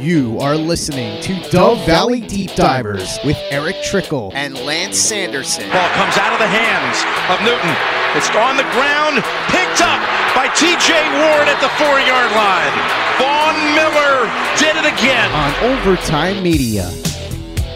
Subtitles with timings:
[0.00, 5.68] You are listening to Dove Valley Deep Divers with Erick Trickel and Lance Sanderson.
[5.70, 7.76] Ball comes out of the hands of Newton.
[8.16, 9.16] It's on the ground,
[9.52, 10.00] picked up
[10.34, 12.72] by TJ Ward at the four yard line.
[13.20, 14.24] Von Miller
[14.56, 15.30] did it again.
[15.32, 16.88] On Overtime Media.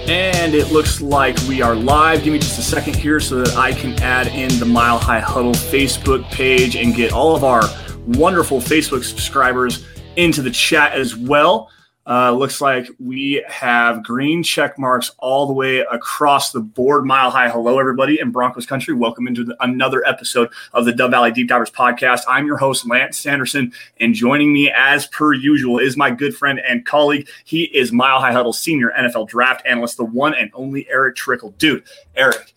[0.08, 2.22] And it looks like we are live.
[2.22, 5.20] Give me just a second here so that I can add in the Mile High
[5.20, 7.64] Huddle Facebook page and get all of our
[8.06, 9.84] wonderful Facebook subscribers
[10.16, 11.70] into the chat as well.
[12.06, 17.06] Uh, looks like we have green check marks all the way across the board.
[17.06, 17.48] Mile high.
[17.48, 18.92] Hello, everybody in Broncos country.
[18.92, 22.20] Welcome into the, another episode of the Dove Valley Deep Divers podcast.
[22.28, 26.60] I'm your host, Lance Sanderson, and joining me as per usual is my good friend
[26.60, 27.26] and colleague.
[27.44, 31.52] He is Mile High Huddle senior NFL draft analyst, the one and only Erick Trickel.
[31.52, 31.84] Dude,
[32.16, 32.53] Eric,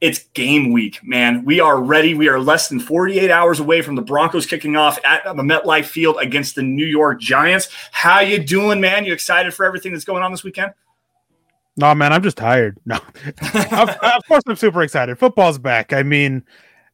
[0.00, 1.44] it's game week, man.
[1.44, 2.14] We are ready.
[2.14, 5.84] We are less than 48 hours away from the Broncos kicking off at the MetLife
[5.84, 7.68] Field against the New York Giants.
[7.92, 9.04] How you doing, man?
[9.04, 10.72] You excited for everything that's going on this weekend?
[11.76, 12.78] No, man, I'm just tired.
[12.84, 12.96] No,
[13.72, 15.18] of, of course I'm super excited.
[15.18, 15.92] Football's back.
[15.92, 16.44] I mean,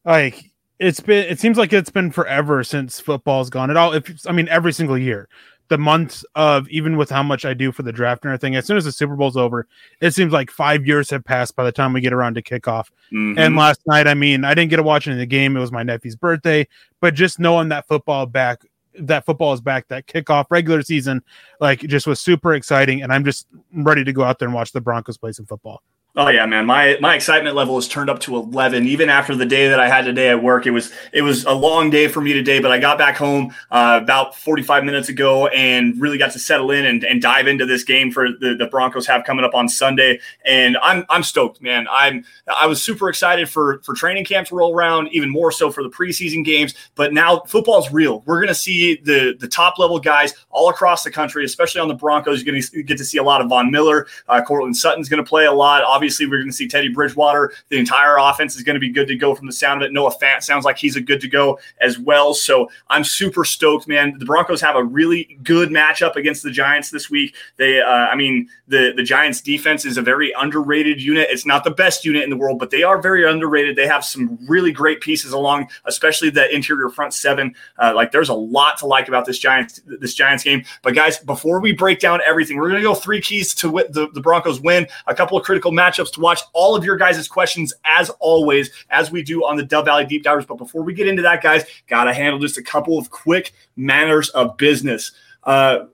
[0.05, 1.27] like it's been.
[1.27, 3.71] It seems like it's been forever since football's gone.
[3.71, 3.93] It all.
[3.93, 5.29] If I mean, every single year
[5.69, 8.67] the months of even with how much I do for the draft and everything, as
[8.67, 9.67] soon as the Super Bowl's over,
[10.01, 12.89] it seems like five years have passed by the time we get around to kickoff.
[13.13, 13.39] Mm-hmm.
[13.39, 15.57] And last night, I mean, I didn't get to watch any of the game.
[15.57, 16.69] It was my nephew's birthday,
[17.01, 18.63] but just knowing that football back,
[18.99, 21.23] that football is back, that kickoff regular season,
[21.61, 23.03] like just was super exciting.
[23.03, 25.83] And I'm just ready to go out there and watch the Broncos play some football.
[26.19, 26.65] Oh yeah, man.
[26.65, 29.87] My my excitement level is turned up to 11 even after the day that I
[29.87, 30.67] had today at work.
[30.67, 33.55] It was it was a long day for me today, but I got back home
[33.71, 37.67] uh, about 45 minutes ago and really got to settle in and, and dive into
[37.67, 40.19] this game for the, the Broncos have coming up on Sunday.
[40.47, 41.87] And I'm I'm stoked, man.
[41.91, 45.71] I'm I was super excited for for training camp to roll around, even more so
[45.71, 46.73] for the preseason games.
[46.95, 48.23] But now football's real.
[48.25, 51.95] We're gonna see the the top level guys all across the country, especially on the
[51.95, 52.43] Broncos.
[52.43, 54.07] You're gonna get to see a lot of Von Miller.
[54.29, 55.85] Uh, Courtland Sutton's gonna play a lot.
[55.85, 57.53] Obviously Obviously, we're going to see Teddy Bridgewater.
[57.69, 59.93] The entire offense is going to be good to go from the sound of it.
[59.93, 62.33] Noah Fant sounds like he's a good to go as well.
[62.33, 64.17] So I'm super stoked, man.
[64.21, 67.35] The Broncos have a really good matchup against the Giants this week.
[67.57, 71.27] They, uh, I mean, the the Giants defense is a very underrated unit.
[71.29, 73.75] It's not the best unit in the world, but they are very underrated.
[73.75, 77.53] They have some really great pieces along, especially the interior front seven.
[77.83, 80.65] Uh, like there's a lot to like about this Giants this Giants game.
[80.83, 84.09] But guys, before we break down everything, we're going to go three keys to the,
[84.15, 84.87] the Broncos win.
[85.09, 88.71] A couple of critical matchups matchups to watch all of your guys' questions as always,
[88.91, 90.47] as we do on the Dove Valley Deep Divers.
[90.47, 93.53] But before we get into that, guys, got to handle just a couple of quick
[93.77, 95.13] manners of business.
[95.45, 95.87] Uh,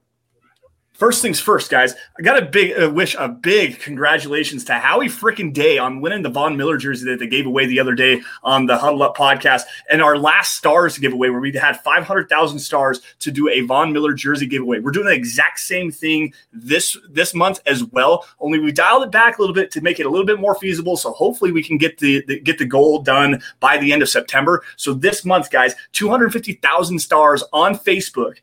[1.02, 1.96] First things first, guys.
[2.16, 6.22] I got a big uh, wish a big congratulations to Howie freaking Day on winning
[6.22, 9.16] the Von Miller jersey that they gave away the other day on the Huddle Up
[9.16, 13.92] podcast and our last stars giveaway where we had 500,000 stars to do a Von
[13.92, 14.78] Miller jersey giveaway.
[14.78, 18.24] We're doing the exact same thing this this month as well.
[18.38, 20.54] Only we dialed it back a little bit to make it a little bit more
[20.54, 20.96] feasible.
[20.96, 24.08] So hopefully we can get the, the get the goal done by the end of
[24.08, 24.62] September.
[24.76, 28.36] So this month, guys, 250,000 stars on Facebook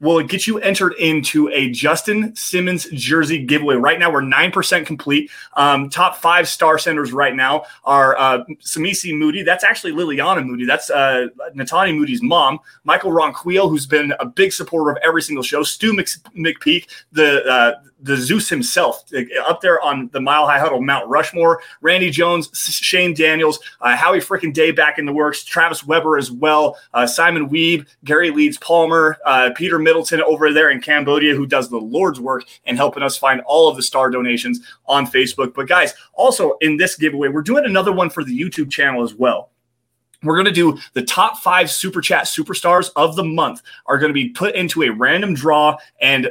[0.00, 3.76] will get you entered into a Justin Simmons jersey giveaway.
[3.76, 5.30] Right now, we're 9% complete.
[5.54, 9.42] Um, top five star centers right now are uh, Samisi Moody.
[9.42, 10.66] That's actually Liliana Moody.
[10.66, 12.58] That's uh, Natani Moody's mom.
[12.84, 15.62] Michael Ronquillo, who's been a big supporter of every single show.
[15.62, 19.04] Stu McPeak, the uh, the Zeus himself
[19.46, 21.62] up there on the Mile High Huddle, Mount Rushmore.
[21.80, 25.44] Randy Jones, Shane Daniels, uh, Howie freaking Day back in the works.
[25.44, 26.78] Travis Weber as well.
[26.92, 31.68] Uh, Simon Weeb, Gary Leeds Palmer, uh, Peter Middleton over there in Cambodia, who does
[31.68, 35.54] the Lord's work and helping us find all of the star donations on Facebook.
[35.54, 39.14] But guys, also in this giveaway, we're doing another one for the YouTube channel as
[39.14, 39.50] well
[40.26, 44.10] we're going to do the top five super chat superstars of the month are going
[44.10, 46.26] to be put into a random draw and,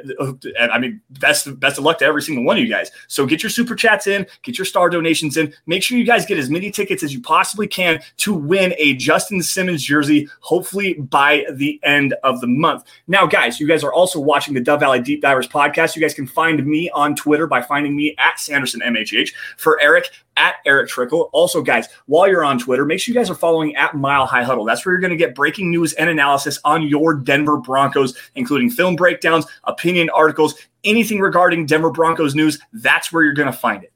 [0.60, 2.92] and i mean best best of luck to every single one of you guys.
[3.08, 5.54] So get your super chats in get your star donations in.
[5.66, 8.94] Make sure you guys get as many tickets as you possibly can to win a
[8.96, 12.86] justin simmons jersey hopefully by the end of the month.
[13.08, 15.96] Now guys you guys are also watching the dove valley deep divers podcast.
[15.96, 20.10] You guys can find me on twitter by finding me at sanderson mhh for eric
[20.38, 21.30] at Erick Trickel.
[21.32, 24.44] Also, guys, while you're on Twitter, make sure you guys are following at Mile High
[24.44, 24.66] Huddle.
[24.66, 28.70] That's where you're going to get breaking news and analysis on your Denver Broncos, including
[28.70, 32.60] film breakdowns, opinion articles, anything regarding Denver Broncos news.
[32.74, 33.94] That's where you're going to find it.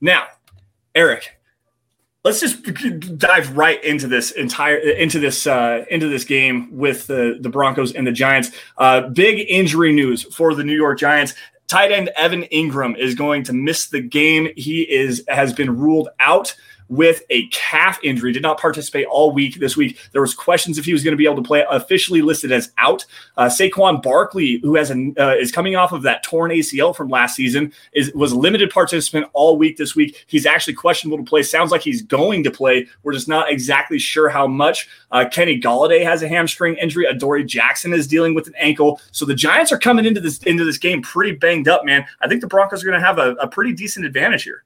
[0.00, 0.26] Now,
[0.94, 1.38] Eric,
[2.24, 2.62] let's just
[3.18, 7.92] dive right into this entire into this uh, into this game with the the Broncos
[7.92, 8.50] and the Giants.
[8.78, 11.34] Uh, big injury news for the New York Giants.
[11.68, 14.48] Tight end Evan Engram is going to miss the game.
[14.56, 16.54] He is has been ruled out
[16.92, 18.32] with a calf injury.
[18.32, 19.98] Did not participate all week this week.
[20.12, 21.64] There was questions if he was going to be able to play.
[21.70, 23.06] Officially listed as out.
[23.38, 27.08] Uh, Saquon Barkley, who has a, uh, is coming off of that torn ACL from
[27.08, 30.22] last season, is was limited participant all week this week.
[30.26, 31.42] He's actually questionable to play.
[31.42, 32.86] Sounds like he's going to play.
[33.02, 34.86] We're just not exactly sure how much.
[35.10, 37.06] Uh, Kenny Golladay has a hamstring injury.
[37.06, 39.00] Adoree Jackson is dealing with an ankle.
[39.12, 42.04] So the Giants are coming into this into this game pretty banged up, man.
[42.20, 44.64] I think the Broncos are going to have a, a pretty decent advantage here.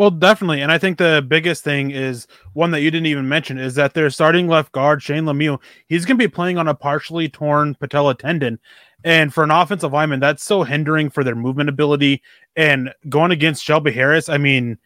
[0.00, 0.62] Well, definitely.
[0.62, 3.92] And I think the biggest thing is one that you didn't even mention is that
[3.92, 7.74] their starting left guard, Shane Lemieux, he's going to be playing on a partially torn
[7.74, 8.60] patella tendon.
[9.04, 12.22] And for an offensive lineman, that's so hindering for their movement ability.
[12.56, 14.78] And going against Shelby Harris, I mean,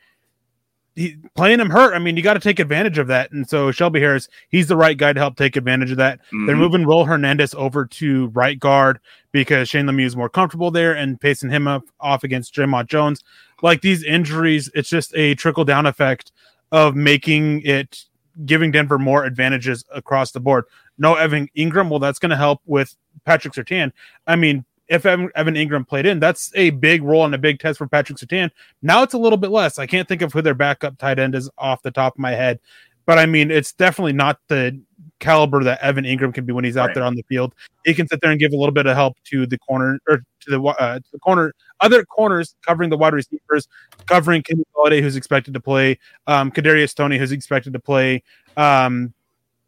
[0.96, 1.94] he, playing him hurt.
[1.94, 3.31] I mean, you got to take advantage of that.
[3.31, 6.19] And so Shelby Harris, he's the right guy to help take advantage of that.
[6.26, 6.46] Mm-hmm.
[6.46, 8.99] They're moving Will Hernandez over to right guard
[9.31, 13.22] because Shane Lemieux is more comfortable there and pacing him up off against Dre'Mont Jones.
[13.62, 16.33] Like these injuries, it's just a trickle down effect
[16.73, 18.05] of making it
[18.45, 20.65] giving Denver more advantages across the board.
[20.99, 23.93] No Evan Engram, well, that's going to help with Patrick Surtain.
[24.27, 27.79] I mean, if Evan, Engram played in, that's a big role and a big test
[27.79, 28.51] for Patrick Surtain.
[28.83, 29.79] Now it's a little bit less.
[29.79, 32.33] I can't think of who their backup tight end is off the top of my
[32.33, 32.61] head,
[33.06, 34.81] but I mean, it's definitely not the
[35.20, 36.94] caliber that Evan Engram can be when he's out right.
[36.94, 37.55] there on the field.
[37.84, 40.19] He can sit there and give a little bit of help to the corner or
[40.19, 43.69] to the, uh, to the corner, other corners covering the wide receivers,
[44.06, 48.22] covering Kenny Golladay, who's expected to play, um, Kadarius Toney, who's expected to play,
[48.56, 49.14] um,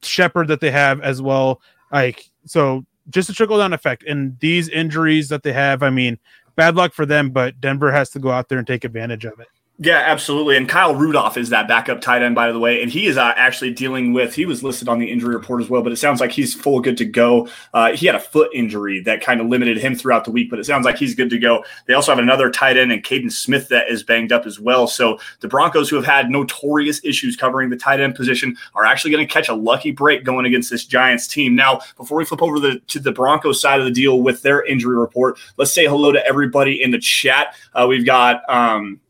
[0.02, 1.60] Shepard that they have as well.
[1.90, 4.04] Like so, just a trickle down effect.
[4.04, 6.18] And these injuries that they have, I mean,
[6.56, 9.38] bad luck for them, but Denver has to go out there and take advantage of
[9.40, 9.48] it.
[9.78, 10.56] Yeah, absolutely.
[10.56, 12.80] And Kyle Rudolph is that backup tight end, by the way.
[12.80, 15.68] And he is uh, actually dealing with, he was listed on the injury report as
[15.68, 17.46] well, but it sounds like he's full good to go.
[17.74, 20.58] Uh, he had a foot injury that kind of limited him throughout the week, but
[20.58, 21.62] it sounds like he's good to go.
[21.84, 24.86] They also have another tight end and Kaden Smith that is banged up as well.
[24.86, 29.10] So the Broncos, who have had notorious issues covering the tight end position, are actually
[29.10, 31.54] going to catch a lucky break going against this Giants team.
[31.54, 34.64] Now, before we flip over the, to the Broncos side of the deal with their
[34.64, 37.54] injury report, let's say hello to everybody in the chat.
[37.74, 39.00] Uh, we've got, um,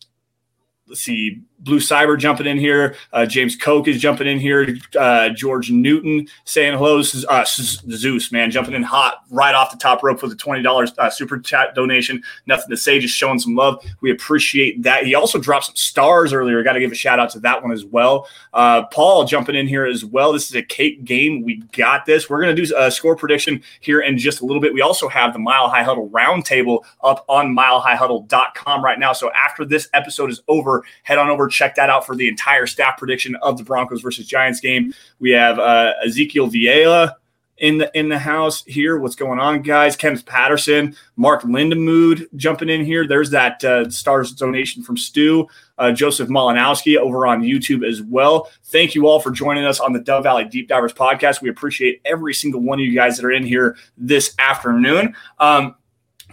[0.95, 2.97] see, Blue Cyber jumping in here.
[3.13, 4.77] Uh, James Koch is jumping in here.
[4.99, 7.03] Uh, George Newton saying hello.
[7.29, 11.11] Uh, Zeus, man, jumping in hot right off the top rope with a $20 uh,
[11.11, 12.23] super chat donation.
[12.47, 13.85] Nothing to say, just showing some love.
[14.01, 15.07] We appreciate that.
[15.07, 16.63] He also dropped some stars earlier.
[16.63, 18.29] Got to give a shout out to that one as well.
[18.53, 20.33] Uh, Paul jumping in here as well.
[20.33, 21.43] This is a cake game.
[21.43, 22.29] We got this.
[22.29, 24.75] We're going to do a score prediction here in just a little bit.
[24.75, 29.13] We also have the Mile High Huddle roundtable up on milehighhuddle.com right now.
[29.13, 32.67] So after this episode is over, head on over check that out for the entire
[32.67, 34.93] staff prediction of the Broncos versus Giants game.
[35.19, 37.15] We have uh, Ezekiel Viela
[37.59, 38.99] in the in the house here.
[38.99, 39.97] What's going on, guys?
[39.97, 43.07] Kenneth Patterson, Mark Lindemood jumping in here.
[43.07, 45.47] There's that uh, stars donation from Stu,
[45.79, 48.51] uh, Joseph Malinowski over on YouTube as well.
[48.65, 51.41] Thank you all for joining us on the Dove Valley Deep Divers podcast.
[51.41, 55.15] We appreciate every single one of you guys that are in here this afternoon.
[55.39, 55.77] Um,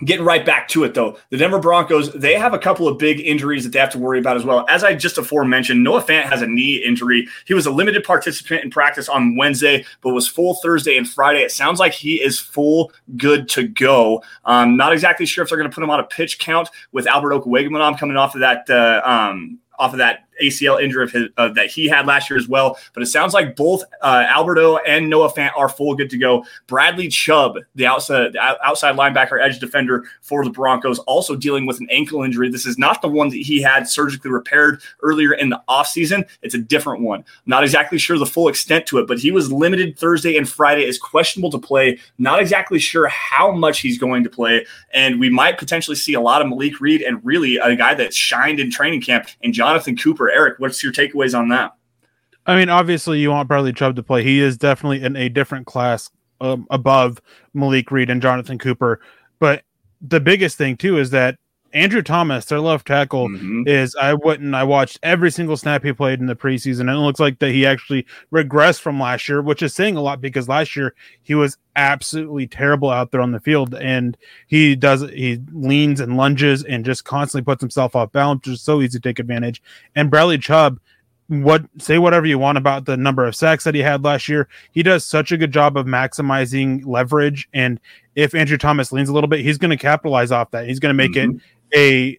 [0.03, 3.19] Getting right back to it, though, the Denver Broncos, they have a couple of big
[3.19, 4.65] injuries that they have to worry about as well.
[4.67, 7.27] As I just before mentioned, Noah Fant has a knee injury.
[7.45, 11.41] He was a limited participant in practice on Wednesday, but was full Thursday and Friday.
[11.41, 14.23] It sounds like he is full good to go.
[14.45, 17.05] Um, not exactly sure if they're going to put him on a pitch count with
[17.05, 21.29] Albert Okwuegbunam coming off of that uh, um, off of that ACL injury of his,
[21.37, 22.77] uh, that he had last year as well.
[22.93, 26.45] But it sounds like both uh, Alberto and Noah Fant are full good to go.
[26.67, 31.87] Bradley Chubb, the outside outside linebacker edge defender for the Broncos, also dealing with an
[31.89, 32.49] ankle injury.
[32.49, 36.27] This is not the one that he had surgically repaired earlier in the offseason.
[36.41, 37.23] It's a different one.
[37.45, 40.85] not exactly sure the full extent to it, but he was limited Thursday and Friday
[40.85, 41.99] is questionable to play.
[42.17, 44.65] Not exactly sure how much he's going to play.
[44.93, 48.13] And we might potentially see a lot of Malik Reed and really a guy that
[48.13, 51.73] shined in training camp and Jonathan Cooper Eric, what's your takeaways on that?
[52.45, 54.23] I mean, obviously, you want Bradley Chubb to play.
[54.23, 56.09] He is definitely in a different class
[56.41, 57.21] um, above
[57.53, 58.99] Malik Reed and Jonathan Cooper.
[59.39, 59.63] But
[60.01, 61.37] the biggest thing too is that
[61.73, 63.63] Andrew Thomas, their left tackle, mm-hmm.
[63.67, 66.97] is I wouldn't I watched every single snap he played in the preseason, and it
[66.97, 70.47] looks like that he actually regressed from last year, which is saying a lot because
[70.47, 74.15] last year he was absolutely terrible out there on the field, and
[74.47, 78.61] he does he leans and lunges and just constantly puts himself off balance, which is
[78.61, 79.61] so easy to take advantage.
[79.95, 80.79] And Bradley Chubb,
[81.27, 84.47] what say whatever you want about the number of sacks that he had last year.
[84.71, 87.79] He does such a good job of maximizing leverage, and
[88.15, 90.67] if Andrew Thomas leans a little bit, he's going to capitalize off that.
[90.67, 91.37] He's going to make mm-hmm.
[91.37, 91.41] it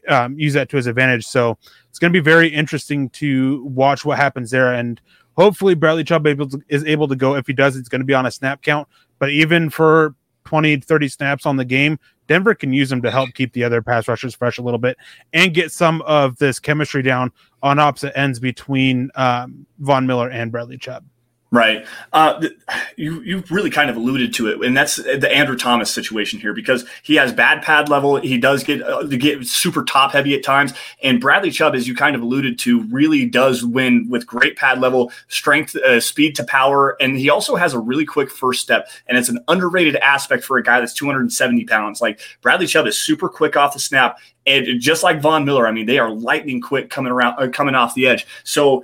[0.08, 1.26] um, use that to his advantage.
[1.26, 1.58] So
[1.88, 5.00] it's going to be very interesting to watch what happens there, and
[5.37, 7.34] hopefully Bradley Chubb able to, is able to go.
[7.37, 8.88] If he does, it's going to be on a snap count.
[9.18, 13.34] But even for 20, 30 snaps on the game, Denver can use him to help
[13.34, 14.96] keep the other pass rushers fresh a little bit
[15.32, 17.30] and get some of this chemistry down
[17.62, 21.04] on opposite ends between um, Von Miller and Bradley Chubb.
[21.54, 21.87] Right.
[22.12, 22.49] Uh,
[22.96, 26.52] you you really kind of alluded to it, and that's the Andrew Thomas situation here
[26.52, 28.16] because he has bad pad level.
[28.16, 31.94] He does get uh, get super top heavy at times, and Bradley Chubb, as you
[31.94, 36.44] kind of alluded to, really does win with great pad level, strength, uh, speed to
[36.44, 40.42] power, and he also has a really quick first step, and it's an underrated aspect
[40.42, 42.00] for a guy that's 270 pounds.
[42.00, 45.70] Like Bradley Chubb is super quick off the snap, and just like Von Miller, I
[45.70, 48.26] mean, they are lightning quick coming around, uh, coming off the edge.
[48.42, 48.82] So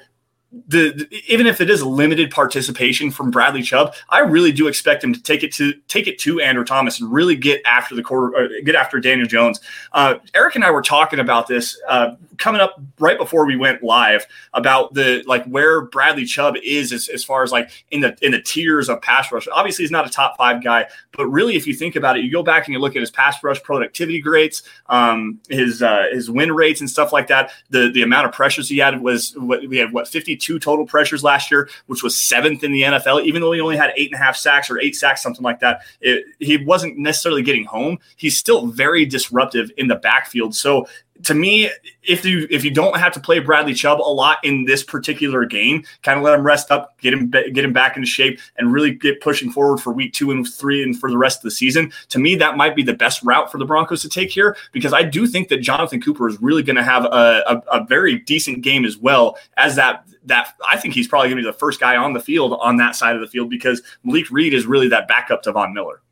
[0.67, 5.13] the, even if it is limited participation from Bradley Chubb, I really do expect him
[5.13, 8.51] to take it to take it to Andrew Thomas and really get after the quarter,
[8.65, 9.61] get after Daniel Jones.
[9.93, 13.83] Uh, Eric and I were talking about this uh, coming up right before we went
[13.85, 18.17] live about the like where Bradley Chubb is as, as far as like in the
[18.21, 19.47] in the tiers of pass rush.
[19.53, 22.33] Obviously, he's not a top five guy, but really, if you think about it, you
[22.33, 26.29] go back and you look at his pass rush productivity grades, um, his uh, his
[26.29, 27.53] win rates and stuff like that.
[27.71, 30.87] The the amount of pressures he had was what we had what fifty 52 total
[30.87, 33.25] pressures last year, which was seventh in the NFL.
[33.25, 35.61] Even though he only had eight and a half sacks or eight sacks, something like
[35.61, 37.99] that, it, he wasn't necessarily getting home.
[38.17, 40.55] He's still very disruptive in the backfield.
[40.55, 40.87] So
[41.25, 41.71] to me,
[42.03, 45.45] if you if you don't have to play Bradley Chubb a lot in this particular
[45.45, 48.73] game, kind of let him rest up, get him get him back into shape, and
[48.73, 51.51] really get pushing forward for week two and three and for the rest of the
[51.51, 51.93] season.
[52.11, 54.93] To me, that might be the best route for the Broncos to take here because
[54.93, 58.19] I do think that Jonathan Cooper is really going to have a, a, a very
[58.21, 61.59] decent game as well as that that I think he's probably going to be the
[61.59, 64.67] first guy on the field on that side of the field because Malik Reed is
[64.67, 66.03] really that backup to Von Miller.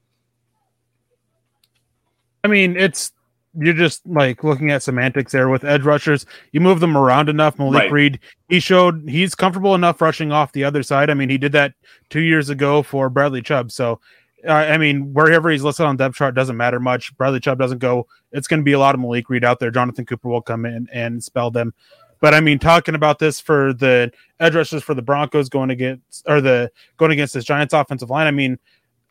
[2.44, 3.12] I mean, it's
[3.58, 6.26] you're just like looking at semantics there with edge rushers.
[6.52, 7.58] You move them around enough.
[7.58, 7.92] Malik right.
[7.92, 11.10] Reed, he showed he's comfortable enough rushing off the other side.
[11.10, 11.74] I mean, he did that
[12.10, 13.72] two years ago for Bradley Chubb.
[13.72, 14.00] So,
[14.46, 17.16] uh, I mean, wherever he's listed on depth chart doesn't matter much.
[17.16, 18.06] Bradley Chubb doesn't go.
[18.32, 19.70] It's going to be a lot of Malik Reed out there.
[19.70, 21.74] Jonathan Cooper will come in and spell them.
[22.20, 24.10] But I mean, talking about this for the
[24.40, 28.26] edge rushers for the Broncos going against or the going against this Giants offensive line.
[28.26, 28.58] I mean,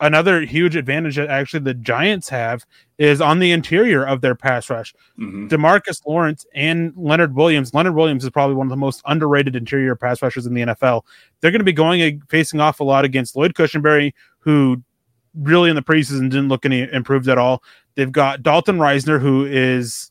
[0.00, 2.64] another huge advantage that actually the Giants have
[2.98, 4.94] is on the interior of their pass rush.
[5.18, 5.48] Mm-hmm.
[5.48, 7.74] Demarcus Lawrence and Leonard Williams.
[7.74, 11.02] Leonard Williams is probably one of the most underrated interior pass rushers in the NFL.
[11.40, 14.82] They're going to be going facing off a lot against Lloyd Cushenberry, who
[15.34, 17.62] really in the preseason didn't look any improved at all.
[17.94, 20.10] They've got Dalton Risner, who is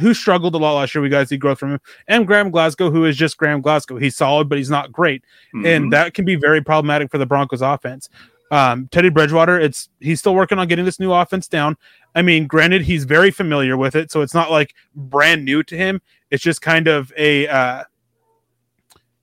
[0.00, 1.02] who struggled a lot last year.
[1.02, 3.96] We guys see growth from him, and Graham Glasgow, who is just Graham Glasgow.
[3.96, 5.22] He's solid, but he's not great,
[5.54, 5.66] mm-hmm.
[5.66, 8.08] and that can be very problematic for the Broncos offense.
[8.50, 11.76] Um, Teddy Bridgewater, it's he's still working on getting this new offense down.
[12.14, 15.76] I mean, granted, he's very familiar with it, so it's not like brand new to
[15.76, 16.00] him.
[16.30, 17.84] It's just kind of a uh,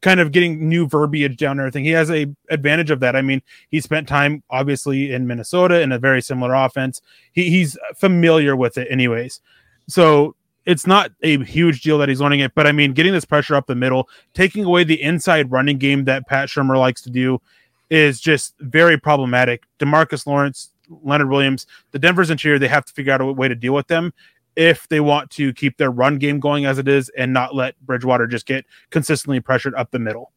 [0.01, 1.85] kind of getting new verbiage down and everything.
[1.85, 3.15] He has a advantage of that.
[3.15, 7.01] I mean, he spent time obviously in Minnesota in a very similar offense.
[7.33, 9.41] He, he's familiar with it, anyways.
[9.87, 10.35] So
[10.65, 13.55] it's not a huge deal that he's learning it, but I mean, getting this pressure
[13.55, 17.41] up the middle, taking away the inside running game that Pat Shurmur likes to do,
[17.91, 19.65] is just very problematic.
[19.77, 20.71] Demarcus Lawrence,
[21.03, 23.87] Leonard Williams, the Denver's interior, they have to figure out a way to deal with
[23.87, 24.13] them
[24.55, 27.79] if they want to keep their run game going as it is and not let
[27.85, 30.31] Bridgewater just get consistently pressured up the middle.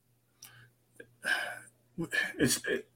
[2.39, 2.89] It's, it,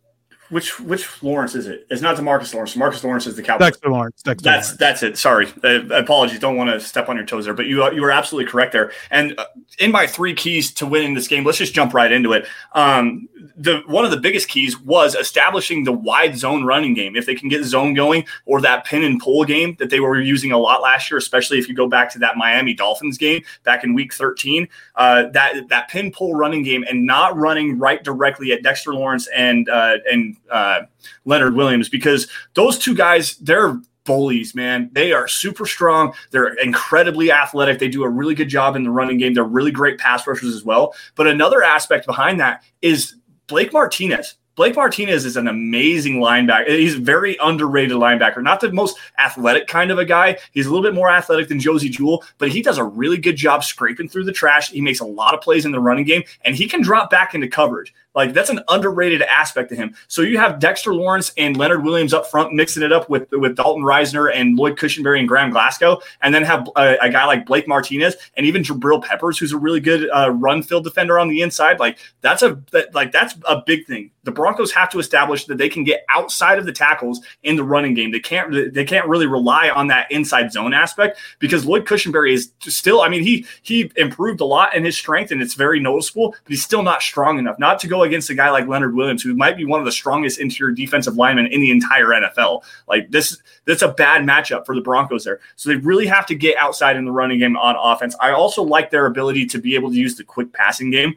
[0.50, 1.86] which which Lawrence is it?
[1.90, 2.74] It's not Demarcus Lawrence.
[2.74, 3.66] Marcus Lawrence is the Cowboys.
[3.66, 4.22] Dexter Lawrence.
[4.22, 4.78] Dexter that's Lawrence.
[4.78, 5.18] that's it.
[5.18, 6.38] Sorry, uh, apologies.
[6.38, 8.92] Don't want to step on your toes there, but you you were absolutely correct there.
[9.10, 9.46] And uh,
[9.78, 12.46] in my three keys to winning this game, let's just jump right into it.
[12.72, 17.14] Um, the one of the biggest keys was establishing the wide zone running game.
[17.14, 20.18] If they can get zone going or that pin and pull game that they were
[20.18, 23.42] using a lot last year, especially if you go back to that Miami Dolphins game
[23.64, 28.02] back in Week 13, uh, that that pin pull running game and not running right
[28.02, 30.82] directly at Dexter Lawrence and uh, and uh,
[31.24, 34.88] Leonard Williams because those two guys, they're bullies, man.
[34.92, 36.14] They are super strong.
[36.30, 37.78] They're incredibly athletic.
[37.78, 39.34] They do a really good job in the running game.
[39.34, 40.94] They're really great pass rushers as well.
[41.14, 43.16] But another aspect behind that is
[43.48, 44.36] Blake Martinez.
[44.58, 46.68] Blake Martinez is an amazing linebacker.
[46.68, 48.42] He's a very underrated linebacker.
[48.42, 50.36] Not the most athletic kind of a guy.
[50.50, 53.36] He's a little bit more athletic than Josey Jewell, but he does a really good
[53.36, 54.70] job scraping through the trash.
[54.70, 57.36] He makes a lot of plays in the running game, and he can drop back
[57.36, 57.94] into coverage.
[58.14, 59.94] Like that's an underrated aspect to him.
[60.08, 63.54] So you have Dexter Lawrence and Leonard Williams up front, mixing it up with with
[63.54, 67.46] Dalton Risner and Lloyd Cushenberry and Graham Glasgow, and then have a, a guy like
[67.46, 71.28] Blake Martinez and even Jabril Peppers, who's a really good uh, run field defender on
[71.28, 71.78] the inside.
[71.78, 72.60] Like that's a
[72.92, 74.10] like that's a big thing.
[74.24, 77.64] The Broncos have to establish that they can get outside of the tackles in the
[77.64, 78.10] running game.
[78.10, 82.52] They can't they can't really rely on that inside zone aspect because Lloyd Cushenberry is
[82.60, 83.00] still.
[83.00, 86.50] I mean, he he improved a lot in his strength and it's very noticeable, but
[86.50, 87.58] he's still not strong enough.
[87.58, 89.92] Not to go against a guy like Leonard Williams, who might be one of the
[89.92, 92.62] strongest interior defensive linemen in the entire NFL.
[92.86, 95.40] Like this, that's a bad matchup for the Broncos there.
[95.56, 98.16] So they really have to get outside in the running game on offense.
[98.20, 101.16] I also like their ability to be able to use the quick passing game.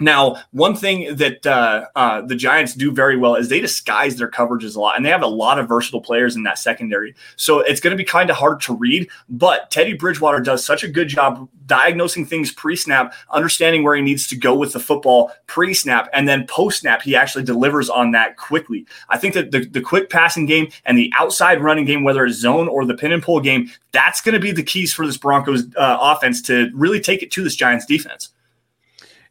[0.00, 4.30] Now, one thing that uh, uh, the Giants do very well is they disguise their
[4.30, 7.14] coverages a lot, and they have a lot of versatile players in that secondary.
[7.36, 9.08] So it's going to be kind of hard to read.
[9.28, 14.26] But Teddy Bridgewater does such a good job diagnosing things pre-snap, understanding where he needs
[14.28, 18.86] to go with the football pre-snap, and then post-snap he actually delivers on that quickly.
[19.08, 22.38] I think that the, the quick passing game and the outside running game, whether it's
[22.38, 25.18] zone or the pin and pull game, that's going to be the keys for this
[25.18, 28.30] Broncos uh, offense to really take it to this Giants defense.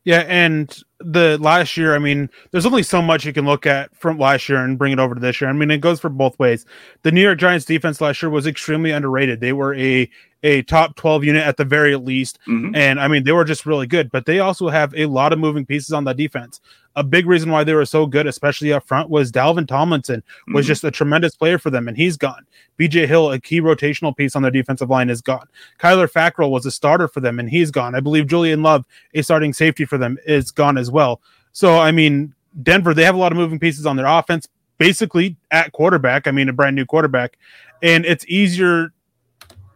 [0.07, 3.93] Yeah, and the last year, I mean, there's only so much you can look at
[3.93, 5.49] from last year and bring it over to this year.
[5.49, 6.65] I mean, it goes for both ways.
[7.01, 9.41] The New York Giants defense last year was extremely underrated.
[9.41, 10.09] They were a
[10.43, 12.39] a top 12 unit at the very least.
[12.47, 12.75] Mm-hmm.
[12.75, 15.39] And I mean, they were just really good, but they also have a lot of
[15.39, 16.61] moving pieces on that defense
[16.97, 20.63] a big reason why they were so good, especially up front, was Dalvin Tomlinson was
[20.63, 20.67] mm-hmm.
[20.67, 22.43] just a tremendous player for them, and he's gone.
[22.79, 25.47] BJ Hill, a key rotational piece on their defensive line, is gone.
[25.79, 27.93] Kyler Fackrell was a starter for them, and he's gone.
[27.93, 31.21] I believe Julian Love, a starting safety for them, is gone as well.
[31.51, 34.47] So, I mean, Denver, they have a lot of moving pieces on their offense,
[34.79, 36.25] basically at quarterback.
[36.25, 37.37] I mean, a brand new quarterback,
[37.83, 38.91] and it's easier.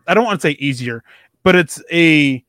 [0.07, 1.03] I don't want to say easier,
[1.43, 2.43] but it's a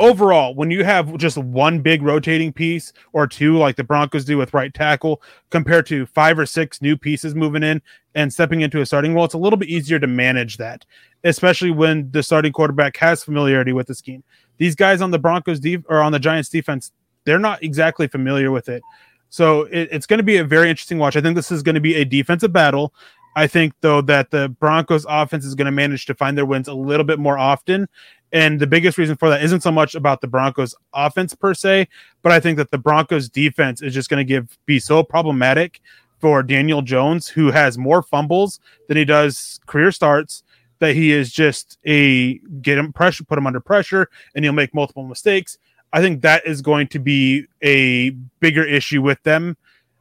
[0.00, 4.36] overall, when you have just one big rotating piece or two, like the Broncos do
[4.36, 7.80] with right tackle, compared to five or six new pieces moving in
[8.14, 10.84] and stepping into a starting role, it's a little bit easier to manage that,
[11.22, 14.22] especially when the starting quarterback has familiarity with the scheme.
[14.56, 16.92] These guys on the Broncos def- or on the Giants defense,
[17.24, 18.82] they're not exactly familiar with it.
[19.30, 21.16] So it, it's going to be a very interesting watch.
[21.16, 22.94] I think this is going to be a defensive battle.
[23.36, 26.68] I think though that the Broncos offense is going to manage to find their wins
[26.68, 27.88] a little bit more often
[28.34, 31.86] and the biggest reason for that isn't so much about the Broncos offense per se,
[32.20, 35.80] but I think that the Broncos defense is just going to give be so problematic
[36.18, 40.42] for Daniel Jones, who has more fumbles than he does career starts.
[40.80, 44.74] That he is just a get him pressure, put him under pressure, and he'll make
[44.74, 45.56] multiple mistakes.
[45.92, 48.10] I think that is going to be a
[48.40, 49.56] bigger issue with them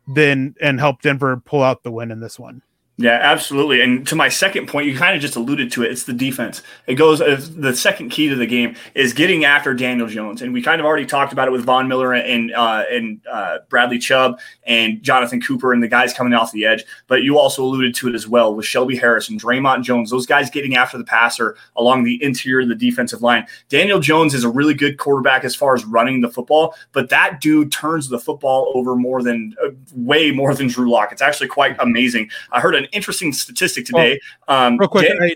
[0.08, 2.64] than and help Denver pull out the win in this one.
[2.98, 3.82] Yeah, absolutely.
[3.82, 5.92] And to my second point, you kind of just alluded to it.
[5.92, 6.62] It's the defense.
[6.86, 10.54] It goes uh, the second key to the game is getting after Daniel Jones, and
[10.54, 13.98] we kind of already talked about it with Von Miller and uh, and uh, Bradley
[13.98, 16.86] Chubb and Jonathan Cooper and the guys coming off the edge.
[17.08, 20.12] But you also alluded to it as well with Shelby Harris and Dre'Mont Jones.
[20.12, 23.48] Those guys getting after the passer along the interior of the defensive line.
[23.70, 27.42] Daniel Jones is a really good quarterback as far as running the football, but that
[27.42, 31.12] dude turns the football over more than uh, way more than Drew Lock.
[31.12, 32.30] It's actually quite amazing.
[32.52, 34.20] I heard an interesting statistic today.
[34.48, 35.36] um, real quick, Dan- I,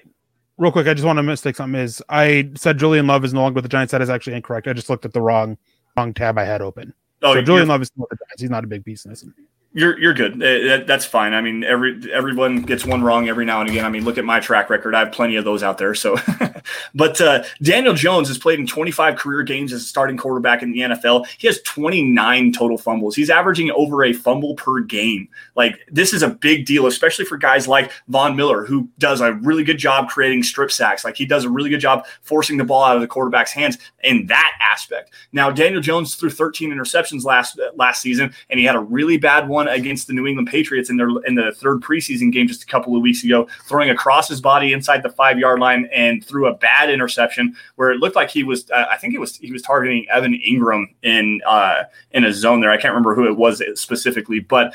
[0.58, 1.80] real quick, I just want to mistake something.
[1.80, 3.92] Is I said Julian Love is no longer with the Giants.
[3.92, 4.68] That is actually incorrect.
[4.68, 5.58] I just looked at the wrong
[5.96, 6.94] wrong tab I had open.
[7.24, 8.42] Oh, so Julian Love is still with the Giants.
[8.42, 9.26] He's not a big piece in this.
[9.74, 10.42] You're you're good.
[10.42, 11.34] Uh, that's fine.
[11.34, 13.86] I mean, every everyone gets one wrong every now and again.
[13.86, 14.96] I mean, look at my track record.
[14.96, 15.94] I have plenty of those out there.
[15.94, 16.18] So,
[16.96, 20.72] but uh, Daniel Jones has played in 25 career games as a starting quarterback in
[20.72, 21.28] the NFL.
[21.38, 23.16] He has 29 total fumbles.
[23.16, 25.28] He's averaging over a fumble per game.
[25.56, 29.34] Like this is a big deal, especially for guys like Von Miller, who does a
[29.34, 31.04] really good job creating strip sacks.
[31.04, 33.78] Like he does a really good job forcing the ball out of the quarterback's hands
[34.04, 35.12] in that aspect.
[35.34, 39.48] Now, Daniel Jones threw 13 interceptions last last season, and he had a really bad
[39.48, 42.66] one against the New England Patriots in their in the third preseason game just a
[42.66, 46.48] couple of weeks ago, throwing across his body inside the five yard line and threw
[46.48, 48.70] a bad interception where it looked like he was.
[48.70, 52.60] Uh, I think it was he was targeting Evan Engram in uh, in a zone
[52.60, 52.72] there.
[52.72, 54.74] I can't remember who it was specifically, but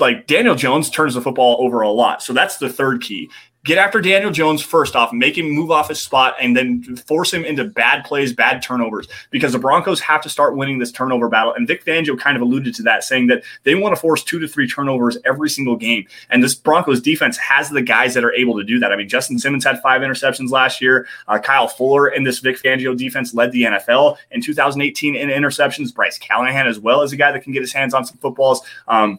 [0.00, 2.22] like Daniel Jones turns the football over a lot.
[2.22, 3.30] So that's the third key
[3.64, 7.32] get after Daniel Jones first off, make him move off his spot, and then force
[7.32, 11.28] him into bad plays, bad turnovers, because the Broncos have to start winning this turnover
[11.28, 11.54] battle.
[11.54, 14.38] And Vic Fangio kind of alluded to that, saying that they want to force two
[14.38, 16.06] to three turnovers every single game.
[16.30, 18.92] And this Broncos defense has the guys that are able to do that.
[18.92, 21.06] I mean, Justin Simmons had five interceptions last year.
[21.26, 25.94] Uh, Kyle Fuller in this Vic Fangio defense led the NFL in 2018 in interceptions.
[25.94, 28.60] Bryce Callahan as well as a guy that can get his hands on some footballs.
[28.88, 29.18] Um,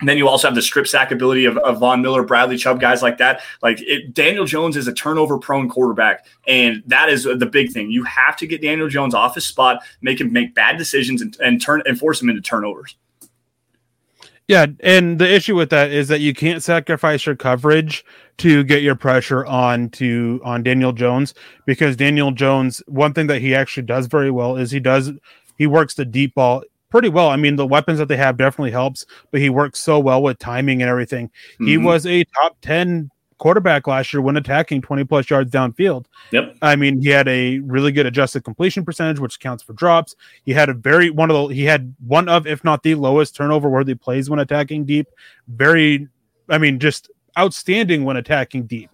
[0.00, 2.80] and then you also have the strip sack ability of, of Von Miller, Bradley Chubb,
[2.80, 3.42] guys like that.
[3.62, 7.90] Like it, Daniel Jones is a turnover prone quarterback, and that is the big thing.
[7.90, 11.36] You have to get Daniel Jones off his spot, make him make bad decisions, and,
[11.40, 12.96] and turn and force him into turnovers.
[14.46, 18.04] Yeah, and the issue with that is that you can't sacrifice your coverage
[18.38, 21.34] to get your pressure on to on Daniel Jones
[21.66, 25.12] because Daniel Jones, one thing that he actually does very well is he does
[25.56, 26.62] he works the deep ball
[26.94, 27.28] pretty well.
[27.28, 30.38] I mean, the weapons that they have definitely helps, but he works so well with
[30.38, 31.26] timing and everything.
[31.26, 31.66] Mm-hmm.
[31.66, 36.04] He was a top 10 quarterback last year when attacking 20 plus yards downfield.
[36.30, 36.56] Yep.
[36.62, 40.14] I mean, he had a really good adjusted completion percentage, which counts for drops.
[40.44, 43.34] He had a very one of the he had one of, if not the lowest
[43.34, 45.08] turnover worthy plays when attacking deep.
[45.48, 46.06] Very,
[46.48, 48.90] I mean, just outstanding when attacking deep.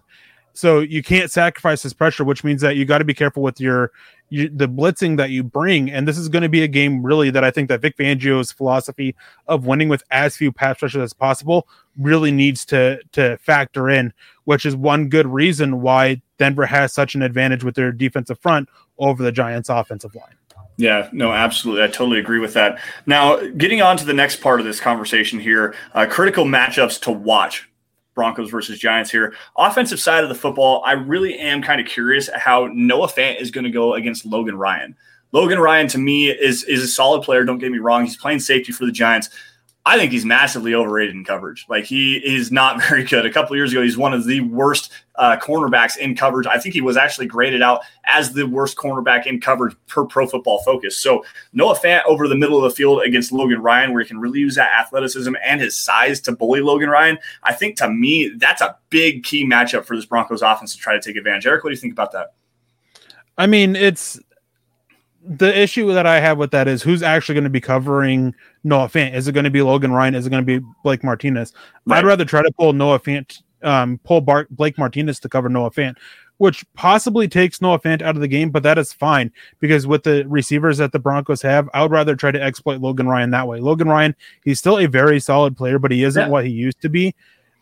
[0.53, 3.61] So you can't sacrifice his pressure, which means that you got to be careful with
[3.61, 3.91] your,
[4.31, 5.91] your the blitzing that you bring.
[5.91, 8.51] And this is going to be a game really that I think that Vic Fangio's
[8.51, 9.15] philosophy
[9.47, 11.67] of winning with as few pass rushes as possible
[11.99, 14.13] really needs to to factor in,
[14.45, 18.69] which is one good reason why Denver has such an advantage with their defensive front
[18.97, 20.35] over the Giants' offensive line.
[20.77, 21.83] Yeah, no, absolutely.
[21.83, 22.79] I totally agree with that.
[23.05, 27.11] Now, getting on to the next part of this conversation here uh, critical matchups to
[27.11, 27.69] watch
[28.13, 29.33] Broncos versus Giants here.
[29.57, 33.51] Offensive side of the football, I really am kind of curious how Noah Fant is
[33.51, 34.95] going to go against Logan Ryan.
[35.31, 37.45] Logan Ryan to me is is a solid player.
[37.45, 39.29] Don't get me wrong; he's playing safety for the Giants.
[39.83, 41.65] I think he's massively overrated in coverage.
[41.67, 43.25] Like he is not very good.
[43.25, 46.45] A couple years ago, he's one of the worst uh, cornerbacks in coverage.
[46.45, 50.27] I think he was actually graded out as the worst cornerback in coverage per Pro
[50.27, 50.97] Football Focus.
[50.97, 54.19] So Noah Fant over the middle of the field against Logan Ryan, where he can
[54.19, 57.17] really use that athleticism and his size to bully Logan Ryan.
[57.43, 60.93] I think to me that's a big key matchup for this Broncos offense to try
[60.93, 61.47] to take advantage.
[61.47, 62.33] Eric, what do you think about that?
[63.37, 64.19] I mean, it's
[65.23, 68.87] the issue that I have with that is who's actually going to be covering Noah
[68.87, 69.13] Fant.
[69.13, 70.15] Is it going to be Logan Ryan?
[70.15, 71.53] Is it going to be Blake Martinez?
[71.85, 71.99] Right.
[71.99, 75.71] I'd rather try to pull Noah Fant, um, pull Bart, Blake Martinez to cover Noah
[75.71, 75.95] Fant,
[76.37, 80.03] which possibly takes Noah Fant out of the game, but that is fine because with
[80.03, 83.47] the receivers that the Broncos have, I would rather try to exploit Logan Ryan that
[83.47, 83.59] way.
[83.59, 86.29] Logan Ryan, he's still a very solid player, but he isn't yeah.
[86.29, 87.13] what he used to be.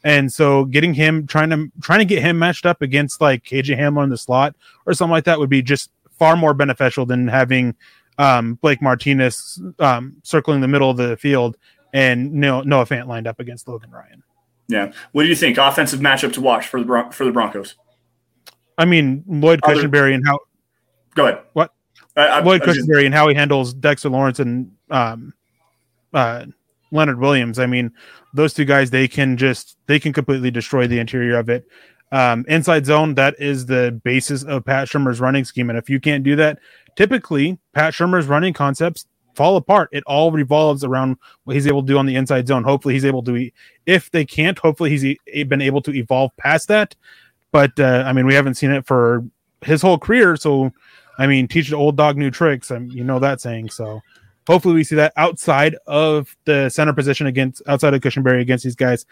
[0.04, 3.78] And so getting him trying to trying to get him matched up against like KJ
[3.78, 7.28] Hamler in the slot or something like that would be just far more beneficial than
[7.28, 7.76] having
[8.20, 11.58] um, Blake Martinez um, circling the middle of the field
[11.94, 14.24] and Noah, Fant lined up against Logan Ryan.
[14.68, 14.92] Yeah.
[15.14, 15.58] What do you think?
[15.58, 17.76] Offensive matchup to watch for the Bron- for the Broncos.
[18.78, 20.40] I mean, Lloyd Other- Cushenberry and how.
[21.16, 21.44] Go ahead.
[21.54, 21.74] What?
[22.16, 23.06] I, Lloyd Cushenberry just...
[23.06, 25.34] and how he handles Dexter Lawrence and um,
[26.14, 26.46] uh,
[26.92, 27.58] Leonard Williams.
[27.60, 27.92] I mean,
[28.34, 31.66] those two guys they can just they can completely destroy the interior of it.
[32.12, 35.70] Um, inside zone, that is the basis of Pat Shurmur's running scheme.
[35.70, 36.60] And if you can't do that,
[36.96, 39.90] typically Pat Shurmur's running concepts fall apart.
[39.92, 42.64] It all revolves around what he's able to do on the inside zone.
[42.64, 43.50] Hopefully, he's able to,
[43.86, 45.18] if they can't, hopefully he's
[45.48, 46.96] been able to evolve past that.
[47.52, 49.24] But uh, I mean, we haven't seen it for
[49.62, 50.36] his whole career.
[50.36, 50.72] So,
[51.18, 52.72] I mean, teach the old dog new tricks.
[52.72, 53.70] and you know that saying.
[53.70, 54.02] So,
[54.48, 58.76] hopefully, we see that outside of the center position against outside of Cushenberry against these
[58.76, 59.06] guys.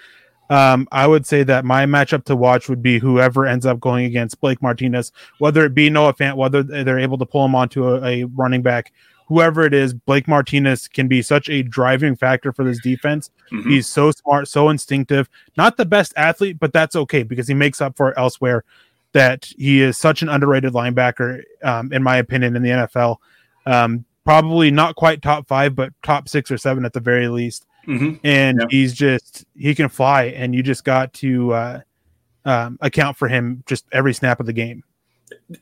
[0.50, 4.06] Um, I would say that my matchup to watch would be whoever ends up going
[4.06, 7.88] against Blake Martinez, whether it be Noah Fant, whether they're able to pull him onto
[7.88, 8.94] a, a running back,
[9.28, 9.94] whoever it is.
[9.94, 13.30] Blake Martinez can be such a driving factor for this defense.
[13.52, 13.70] Mm-hmm.
[13.70, 15.30] He's so smart, so instinctive.
[15.58, 18.64] Not the best athlete, but that's okay because he makes up for it elsewhere.
[19.14, 23.18] That he is such an underrated linebacker, um, in my opinion, in the NFL.
[23.66, 27.66] Um, probably not quite top five, but top six or seven at the very least.
[27.88, 28.26] Mm-hmm.
[28.26, 28.66] And yeah.
[28.70, 31.82] he's just he can fly, and you just got to uh,
[32.46, 34.84] um, account for him just every snap of the game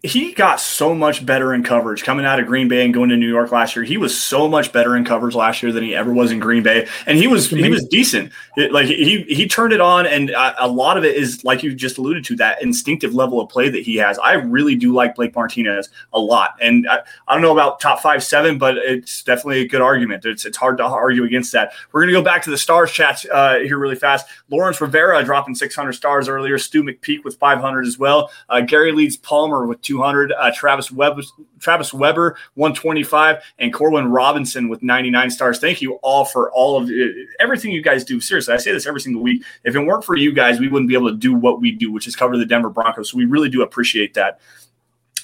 [0.01, 3.17] he got so much better in coverage coming out of Green Bay and going to
[3.17, 3.85] New York last year.
[3.85, 6.63] He was so much better in coverage last year than he ever was in Green
[6.63, 8.31] Bay, and he was he was decent.
[8.57, 11.63] It, like he he turned it on, and a, a, lot of it is like
[11.63, 14.17] you just alluded to that instinctive level of play that he has.
[14.19, 18.01] I really do like Blake Martinez a lot, and I, I don't know about top
[18.01, 20.25] five seven, but it's definitely a good argument.
[20.25, 21.73] It's it's hard to argue against that.
[21.91, 24.27] We're gonna go back to the stars chats uh, here really fast.
[24.49, 26.57] Lawrence Rivera dropping 600 stars earlier.
[26.57, 28.31] Stu McPeak with 500 as well.
[28.49, 30.31] Uh, Gary leads Palmer with 200.
[30.31, 31.19] Uh, Travis Webb,
[31.59, 35.59] Travis Weber 125, and Corwin Robinson with 99 stars.
[35.59, 38.19] Thank you all for all of it, uh, everything you guys do.
[38.19, 39.43] Seriously, I say this every single week.
[39.63, 41.91] If it weren't for you guys, we wouldn't be able to do what we do,
[41.91, 43.11] which is cover the Denver Broncos.
[43.11, 44.39] So we really do appreciate that.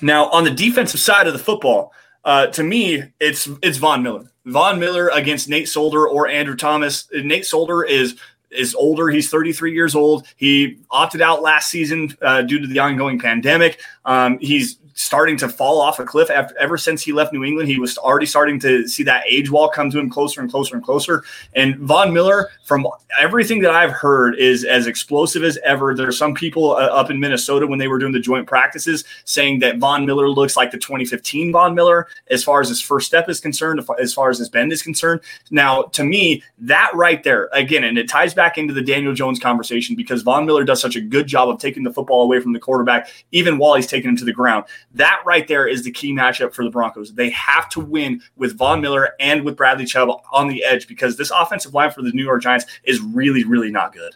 [0.02, 4.32] Now, on the defensive side of the football, uh, to me, it's it's Von Miller.
[4.46, 7.08] Von Miller against Nate Solder or Andrew Thomas.
[7.14, 8.18] Nate Solder is
[8.52, 9.10] is older.
[9.10, 10.28] He's 33 years old.
[10.36, 13.80] He opted out last season uh, due to the ongoing pandemic.
[14.06, 17.70] Um, he's starting to fall off a cliff after, ever since he left New England.
[17.70, 20.76] He was already starting to see that age wall come to him closer and closer
[20.76, 21.24] and closer.
[21.56, 22.88] And Von Miller, from
[23.20, 25.96] everything that I've heard, is as explosive as ever.
[25.96, 29.04] There are some people uh, up in Minnesota when they were doing the joint practices
[29.26, 33.08] saying that Von Miller looks like the 2015 Von Miller as far as his first
[33.08, 35.22] step is concerned, as far as his bend is concerned.
[35.50, 39.40] Now, to me, that right there, again, and it ties back into the Daniel Jones
[39.40, 42.54] conversation because Von Miller does such a good job of taking the football away from
[42.54, 44.66] the quarterback, even while he's taking him to the ground.
[44.94, 47.14] That right there is the key matchup for the Broncos.
[47.14, 51.18] They have to win with Von Miller and with Bradley Chubb on the edge because
[51.18, 54.16] this offensive line for the New York Giants is really, really not good.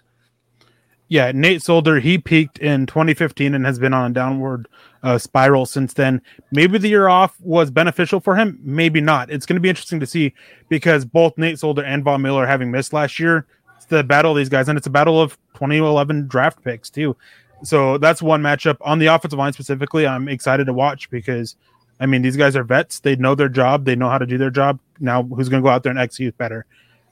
[1.07, 4.67] Yeah, Nate Solder, he peaked in 2015 and has been on a downward
[5.03, 6.19] uh, spiral since then.
[6.51, 9.29] Maybe the year off was beneficial for him, maybe not.
[9.29, 10.33] It's going to be interesting to see
[10.67, 13.45] because both Nate Solder and Von Miller having missed last year.
[13.77, 17.15] It's the battle of these guys, and it's a battle of 2011 draft picks too.
[17.63, 20.05] So that's one matchup on the offensive line specifically.
[20.05, 21.55] I'm excited to watch because,
[21.99, 22.99] I mean, these guys are vets.
[22.99, 23.85] They know their job.
[23.85, 24.79] They know how to do their job.
[24.99, 26.65] Now, who's going to go out there and execute better?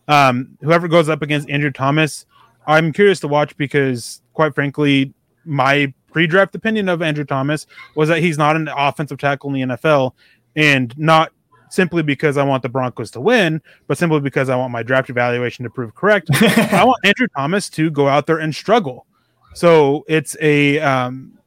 [0.08, 2.26] Um, whoever goes up against Andrew Thomas,
[2.68, 5.14] I'm curious to watch because, quite frankly,
[5.46, 9.76] my pre-draft opinion of Andrew Thomas was that he's not an offensive tackle in the
[9.76, 10.14] NFL,
[10.56, 11.32] and not
[11.70, 15.10] simply because I want the Broncos to win, but simply because I want my draft
[15.10, 16.30] evaluation to prove correct.
[16.34, 19.08] I want Andrew Thomas to go out there and struggle.
[19.54, 21.38] So it's a um,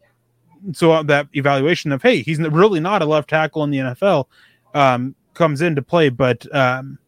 [0.72, 4.26] so that evaluation of hey, he's really not a left tackle in the NFL
[4.74, 6.08] um, comes into play.
[6.08, 6.98] But um,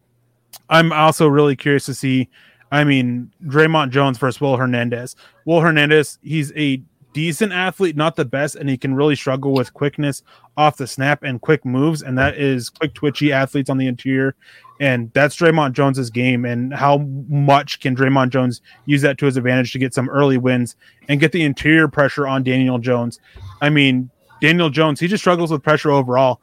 [0.68, 2.28] I'm also really curious to see.
[2.70, 5.16] I mean, Dre'Mont Jones versus Will Hernandez.
[5.46, 6.82] Will Hernandez, he's a
[7.18, 10.22] decent athlete, not the best, and he can really struggle with quickness
[10.57, 14.37] off the snap and quick moves, and that is quick twitchy athletes on the interior.
[14.78, 16.44] And that's Dre'Mont Jones's game.
[16.44, 20.38] And how much can Dre'Mont Jones use that to his advantage to get some early
[20.38, 20.76] wins
[21.09, 23.18] and get the interior pressure on Daniel Jones?
[23.61, 26.40] I mean, Daniel Jones, he just struggles with pressure overall.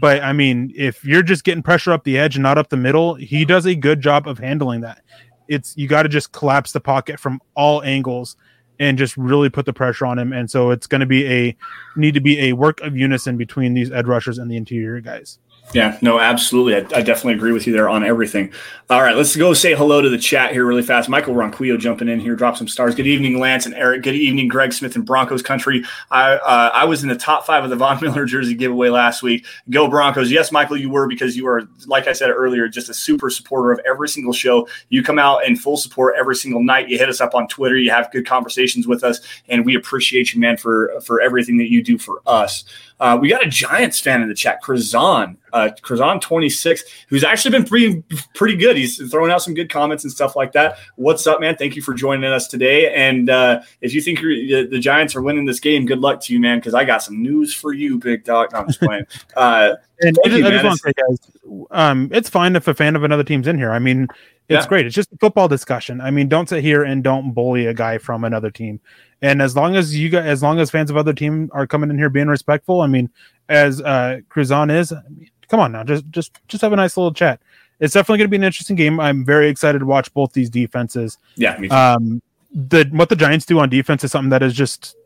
[0.00, 2.78] But I mean, if you're just getting pressure up the edge and not up the
[2.78, 5.02] middle, he does a good job of handling that.
[5.46, 8.38] It's you got to just collapse the pocket from all angles
[8.78, 10.32] and just really put the pressure on him.
[10.32, 11.56] And so it's going to be a
[11.96, 15.38] need to be a work of unison between these edge rushers and the interior guys.
[15.72, 16.76] Yeah, no, absolutely.
[16.76, 18.52] I, I, definitely agree with you there on everything.
[18.88, 21.08] All right, let's go say hello to the chat here really fast.
[21.08, 22.94] Michael Ronquillo jumping in here, drop some stars.
[22.94, 24.04] Good evening, Lance and Eric.
[24.04, 25.84] Good evening, Greg Smith and Broncos country.
[26.12, 29.24] I uh, I was in the top five of the Von Miller jersey giveaway last
[29.24, 29.44] week.
[29.68, 30.30] Go Broncos!
[30.30, 33.72] Yes, Michael, you were because you are, like I said earlier, just a super supporter
[33.72, 34.68] of every single show.
[34.90, 36.88] You come out in full support every single night.
[36.88, 37.76] You hit us up on Twitter.
[37.76, 41.72] You have good conversations with us, and we appreciate you, man, for for everything that
[41.72, 42.64] you do for us.
[42.98, 47.50] Uh, we got a Giants fan in the chat, Krazan, uh, Krazan 26, who's actually
[47.50, 48.02] been pretty
[48.34, 48.76] pretty good.
[48.76, 50.78] He's throwing out some good comments and stuff like that.
[50.96, 51.56] What's up, man?
[51.56, 52.94] Thank you for joining us today.
[52.94, 56.32] And uh, if you think the, the, Giants are winning this game, good luck to
[56.32, 58.52] you, man, because I got some news for you, big dog.
[58.52, 59.06] No, I'm just playing.
[59.36, 62.68] Uh, and I just, you, I just want to say, guys, um, it's fine if
[62.68, 63.70] a fan of another team's in here.
[63.70, 64.08] I mean,
[64.48, 64.68] it's yeah.
[64.68, 64.86] great.
[64.86, 66.00] It's just a football discussion.
[66.00, 68.80] I mean, don't sit here and don't bully a guy from another team.
[69.22, 71.90] And as long as you guys, as long as fans of other team are coming
[71.90, 73.10] in here being respectful, I mean,
[73.48, 76.96] as uh Cruzon is, I mean, come on now, just just just have a nice
[76.96, 77.40] little chat.
[77.80, 79.00] It's definitely going to be an interesting game.
[79.00, 81.18] I'm very excited to watch both these defenses.
[81.36, 84.96] Yeah, um, the what the Giants do on defense is something that is just.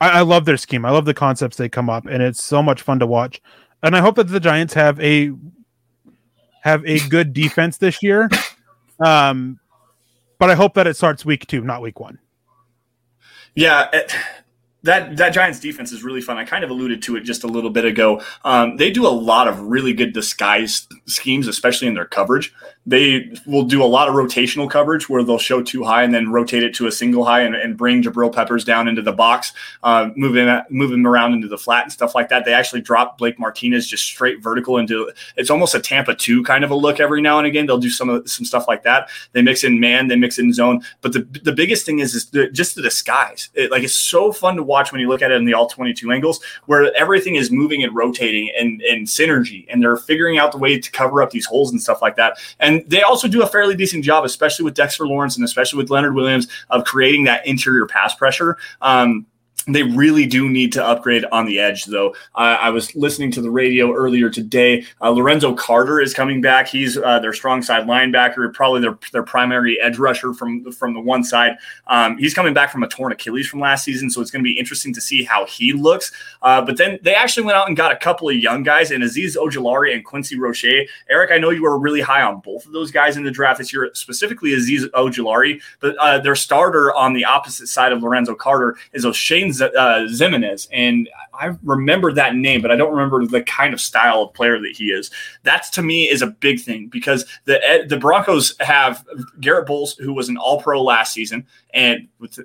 [0.00, 0.84] I, I love their scheme.
[0.84, 3.42] I love the concepts they come up, and it's so much fun to watch.
[3.82, 5.32] And I hope that the Giants have a
[6.62, 8.28] have a good defense this year.
[9.00, 9.60] Um,
[10.38, 12.18] but I hope that it starts week two, not week one.
[13.54, 14.14] Yeah, it,
[14.84, 16.38] that that Giants defense is really fun.
[16.38, 18.22] I kind of alluded to it just a little bit ago.
[18.44, 22.54] Um, they do a lot of really good disguise schemes, especially in their coverage
[22.88, 26.32] they will do a lot of rotational coverage where they'll show two high and then
[26.32, 29.52] rotate it to a single high and, and bring Jabril Peppers down into the box,
[29.82, 32.46] uh, move him move him around into the flat and stuff like that.
[32.46, 36.64] They actually drop Blake Martinez just straight vertical into it's almost a Tampa two kind
[36.64, 37.66] of a look every now and again.
[37.66, 39.10] They'll do some of some stuff like that.
[39.32, 42.30] They mix in man, they mix in zone, but the the biggest thing is is
[42.30, 43.50] the, just the disguise.
[43.52, 45.68] It, like it's so fun to watch when you look at it in the all
[45.68, 50.38] twenty two angles where everything is moving and rotating and and synergy, and they're figuring
[50.38, 52.38] out the way to cover up these holes and stuff like that.
[52.58, 55.90] And they also do a fairly decent job, especially with Dexter Lawrence and especially with
[55.90, 58.56] Leonard Williams, of creating that interior pass pressure.
[58.80, 59.26] Um,
[59.74, 62.10] they really do need to upgrade on the edge, though.
[62.34, 64.84] Uh, I was listening to the radio earlier today.
[65.00, 66.68] Uh, Lorenzo Carter is coming back.
[66.68, 71.00] He's uh, their strong side linebacker, probably their, their primary edge rusher from from the
[71.00, 71.56] one side.
[71.86, 74.48] Um, he's coming back from a torn Achilles from last season, so it's going to
[74.48, 76.12] be interesting to see how he looks.
[76.42, 79.02] Uh, but then they actually went out and got a couple of young guys, and
[79.02, 80.86] Azeez Ojulari and Quincy Roche.
[81.10, 83.58] Eric, I know you were really high on both of those guys in the draft
[83.58, 88.34] this year, specifically Azeez Ojulari, but uh, their starter on the opposite side of Lorenzo
[88.34, 93.42] Carter is Oshane uh, Ximines, and I remember that name, but I don't remember the
[93.42, 95.10] kind of style of player that he is.
[95.42, 99.04] That's to me is a big thing because the the Broncos have
[99.40, 102.38] Garrett Bolles, who was an All Pro last season, and with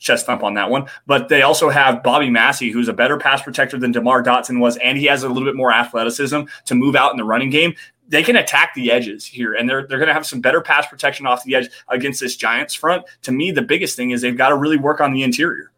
[0.00, 0.86] chest thump on that one.
[1.06, 4.76] But they also have Bobby Massie, who's a better pass protector than DeMar Dotson was,
[4.78, 7.74] and he has a little bit more athleticism to move out in the running game.
[8.08, 10.86] They can attack the edges here, and they're they're going to have some better pass
[10.88, 13.04] protection off the edge against this Giants front.
[13.22, 15.70] To me, the biggest thing is they've got to really work on the interior.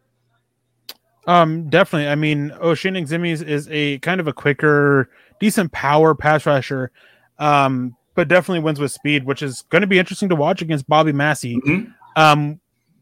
[1.25, 2.09] Um, definitely.
[2.09, 5.09] I mean, Oshane Ximines is a kind of a quicker,
[5.39, 6.91] decent power pass rusher,
[7.39, 10.87] um, but definitely wins with speed, which is going to be interesting to watch against
[10.87, 11.57] Bobby Massie.
[11.57, 11.91] Mm-hmm.
[12.15, 12.59] Um,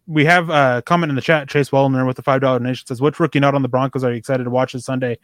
[0.08, 1.50] we have a comment in the chat.
[1.50, 4.12] Chase Wellner with the five dollar donation says, "Which rookie not on the Broncos are
[4.12, 5.18] you excited to watch this Sunday?"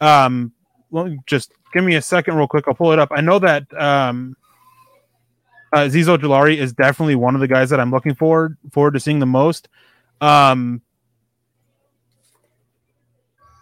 [0.00, 0.52] Um,
[0.90, 2.68] well, just give me a second, real quick.
[2.68, 3.10] I'll pull it up.
[3.12, 4.36] I know that um,
[5.72, 9.00] uh, Azeez Ojulari is definitely one of the guys that I'm looking forward forward to
[9.00, 9.68] seeing the most.
[10.20, 10.82] Um,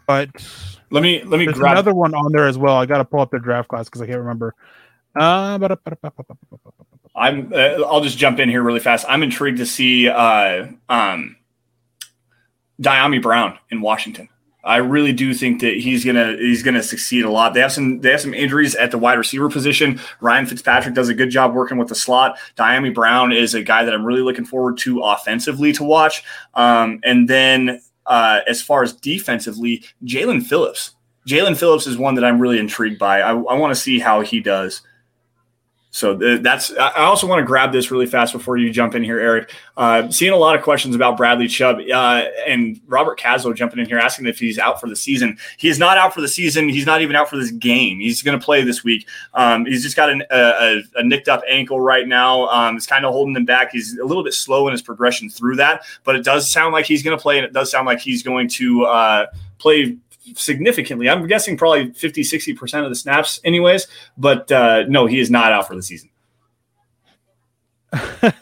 [0.06, 0.28] but
[0.90, 2.76] let me let me there's grab another one on there as well.
[2.76, 4.54] I got to pull up their draft class because I can't remember.
[5.16, 5.58] Uh,
[7.16, 7.52] I'm.
[7.52, 9.06] Uh, I'll just jump in here really fast.
[9.08, 11.36] I'm intrigued to see uh, um,
[12.80, 14.28] Dyami Brown in Washington.
[14.64, 17.54] I really do think that he's gonna he's gonna succeed a lot.
[17.54, 20.00] They have some they have some injuries at the wide receiver position.
[20.20, 22.38] Ryan Fitzpatrick does a good job working with the slot.
[22.56, 26.24] Dyami Brown is a guy that I'm really looking forward to offensively to watch.
[26.54, 30.92] Um, and then uh, as far as defensively, Jalen Phillips.
[31.26, 33.20] Jalen Phillips is one that I'm really intrigued by.
[33.20, 34.82] I, I want to see how he does.
[35.94, 36.72] So that's.
[36.76, 39.54] I also want to grab this really fast before you jump in here, Erick.
[39.76, 43.86] Uh, seeing a lot of questions about Bradley Chubb uh, and Robert Caslow jumping in
[43.86, 45.38] here asking if he's out for the season.
[45.56, 46.68] He is not out for the season.
[46.68, 48.00] He's not even out for this game.
[48.00, 49.06] He's going to play this week.
[49.34, 52.48] Um, he's just got an, a, a, nicked up ankle right now.
[52.48, 53.70] Um, it's kind of holding him back.
[53.70, 56.86] He's a little bit slow in his progression through that, but it does sound like
[56.86, 59.26] he's going to play, and it does sound like he's going to uh,
[59.58, 59.96] play
[60.34, 61.08] significantly.
[61.08, 63.86] I'm guessing probably 50, 60% of the snaps, anyways.
[64.16, 66.10] But uh, no, he is not out for the season.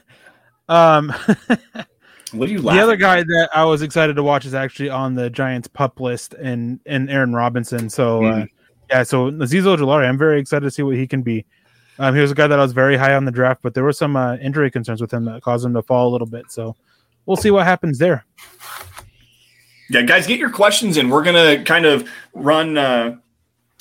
[0.69, 1.09] um,
[2.33, 4.91] what are you laughing The other guy that I was excited to watch is actually
[4.91, 7.91] on the Giants pup list and, and Aaron Robinson.
[7.91, 8.43] So, mm-hmm.
[8.43, 8.47] uh,
[8.91, 11.45] yeah, so Azeez Ojulari, I'm very excited to see what he can be.
[11.99, 13.85] Um, he was a guy that I was very high on the draft, but there
[13.85, 16.51] were some uh, injury concerns with him that caused him to fall a little bit.
[16.51, 16.75] So
[17.27, 18.25] we'll see what happens there
[19.93, 21.11] yeah, guys, get your questions in.
[21.11, 23.17] We're gonna kind of run uh,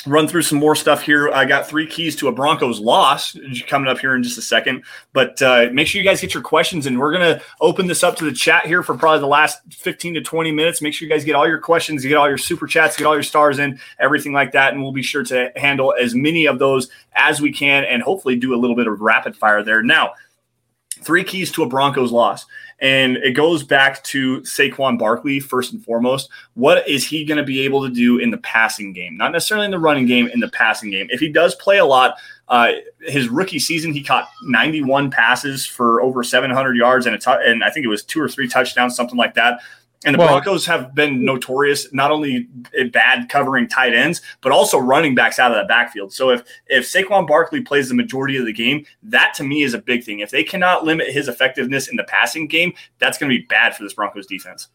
[0.07, 1.29] run through some more stuff here.
[1.29, 4.83] I got three keys to a Broncos loss coming up here in just a second,
[5.13, 6.97] but uh, make sure you guys get your questions in.
[6.97, 10.21] We're gonna open this up to the chat here for probably the last fifteen to
[10.21, 10.81] twenty minutes.
[10.81, 13.13] Make sure you guys get all your questions, get all your super chats, get all
[13.13, 16.59] your stars in, everything like that, and we'll be sure to handle as many of
[16.59, 19.81] those as we can, and hopefully do a little bit of rapid fire there.
[19.81, 20.13] Now,
[21.01, 22.45] three keys to a Broncos loss.
[22.81, 26.29] And it goes back to Saquon Barkley first and foremost.
[26.55, 29.15] What is he going to be able to do in the passing game?
[29.15, 31.07] Not necessarily in the running game, in the passing game.
[31.11, 32.15] If he does play a lot,
[32.47, 37.31] uh, his rookie season, he caught 91 passes for over 700 yards and a t-
[37.45, 39.61] and I think it was two or three touchdowns, something like that.
[40.03, 42.47] And the well, Broncos have been notorious not only
[42.91, 46.11] bad covering tight ends, but also running backs out of that backfield.
[46.11, 49.75] So if if Saquon Barkley plays the majority of the game, that to me is
[49.75, 50.19] a big thing.
[50.19, 53.75] If they cannot limit his effectiveness in the passing game, that's going to be bad
[53.75, 54.69] for this Broncos defense.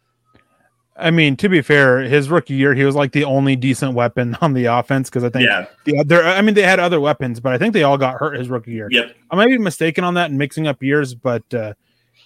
[0.98, 4.36] I mean, to be fair, his rookie year, he was like the only decent weapon
[4.40, 5.66] on the offense because I think yeah.
[5.84, 8.38] the other, I mean, they had other weapons, but I think they all got hurt
[8.38, 8.88] his rookie year.
[8.90, 9.14] Yep.
[9.30, 11.74] I might be mistaken on that and mixing up years, but uh,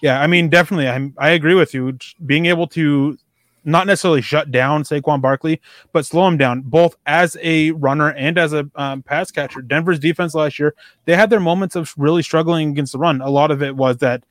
[0.01, 1.97] yeah, I mean, definitely, I I agree with you.
[2.25, 3.17] Being able to
[3.63, 5.61] not necessarily shut down Saquon Barkley,
[5.93, 9.61] but slow him down both as a runner and as a um, pass catcher.
[9.61, 10.73] Denver's defense last year,
[11.05, 13.21] they had their moments of really struggling against the run.
[13.21, 14.23] A lot of it was that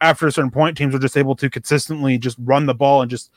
[0.00, 3.10] after a certain point, teams were just able to consistently just run the ball and
[3.10, 3.30] just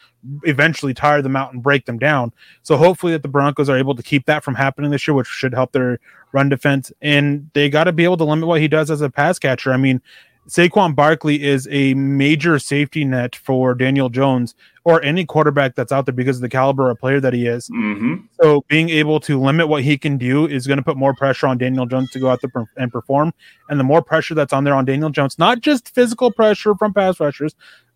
[0.46, 2.34] eventually tire them out and break them down.
[2.64, 5.28] So hopefully that the Broncos are able to keep that from happening this year, which
[5.28, 6.00] should help their
[6.32, 6.92] run defense.
[7.04, 9.72] And they got to be able to limit what he does as a pass catcher.
[9.74, 10.02] I mean,
[10.48, 14.54] Saquon Barkley is a major safety net for Daniel Jones
[14.84, 17.68] or any quarterback that's out there because of the caliber of player that he is.
[17.70, 18.26] Mm-hmm.
[18.40, 21.48] So being able to limit what he can do is going to put more pressure
[21.48, 23.34] on Daniel Jones to go out there and perform.
[23.70, 26.94] And the more pressure that's on there on Daniel Jones, not just physical pressure from
[26.94, 27.56] pass rushers,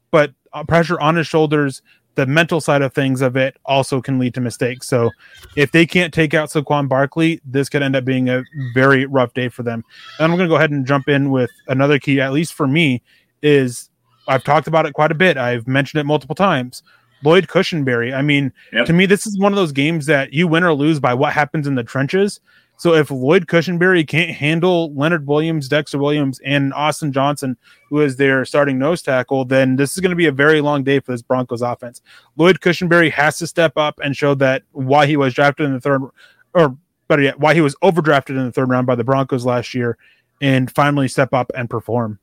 [0.10, 1.84] but uh, pressure on his shoulders,
[2.20, 4.86] the mental side of things of it also can lead to mistakes.
[4.88, 5.10] So
[5.56, 9.34] if they can't take out Saquon Barkley, this could end up being a very rough
[9.34, 9.86] day for them.
[10.18, 12.68] And I'm going to go ahead and jump in with another key, at least for
[12.68, 13.02] me,
[13.42, 13.90] is
[14.28, 15.38] I've talked about it quite a bit.
[15.38, 16.84] I've mentioned it multiple times.
[17.24, 18.14] Lloyd Cushenberry.
[18.14, 18.86] I mean, yep.
[18.88, 21.32] to me, this is one of those games that you win or lose by what
[21.32, 22.42] happens in the trenches.
[22.80, 27.58] So if Lloyd Cushenberry can't handle Leonard Williams, Dexter Williams, and Austin Johnson,
[27.90, 30.86] who is their starting nose tackle, then this is going to be a very long
[30.86, 32.02] day for this Broncos offense.
[32.38, 35.82] Lloyd Cushenberry has to step up and show that why he was drafted in the
[35.82, 36.04] third,
[36.54, 36.78] or
[37.10, 39.98] better yet, why he was overdrafted in the third round by the Broncos last year,
[40.42, 42.18] and finally step up and perform.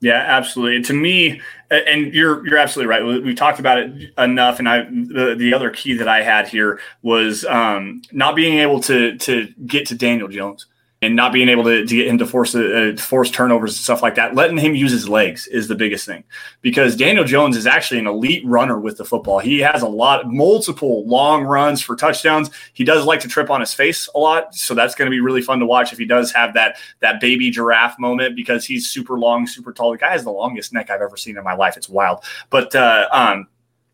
[0.00, 0.82] Yeah, absolutely.
[0.84, 3.04] To me, and you're you're absolutely right.
[3.22, 6.48] We have talked about it enough, and I the, the other key that I had
[6.48, 10.66] here was um, not being able to to get to Daniel Jones.
[11.02, 14.02] And not being able to, to get him to force uh, force turnovers and stuff
[14.02, 14.34] like that.
[14.34, 16.24] Letting him use his legs is the biggest thing
[16.60, 19.38] because Daniel Jones is actually an elite runner with the football.
[19.38, 22.50] He has a lot, multiple long runs for touchdowns.
[22.74, 25.20] He does like to trip on his face a lot, so that's going to be
[25.20, 28.90] really fun to watch if he does have that that baby giraffe moment because he's
[28.90, 29.92] super long, super tall.
[29.92, 31.78] The guy has the longest neck I've ever seen in my life.
[31.78, 33.48] It's wild, but uh, um,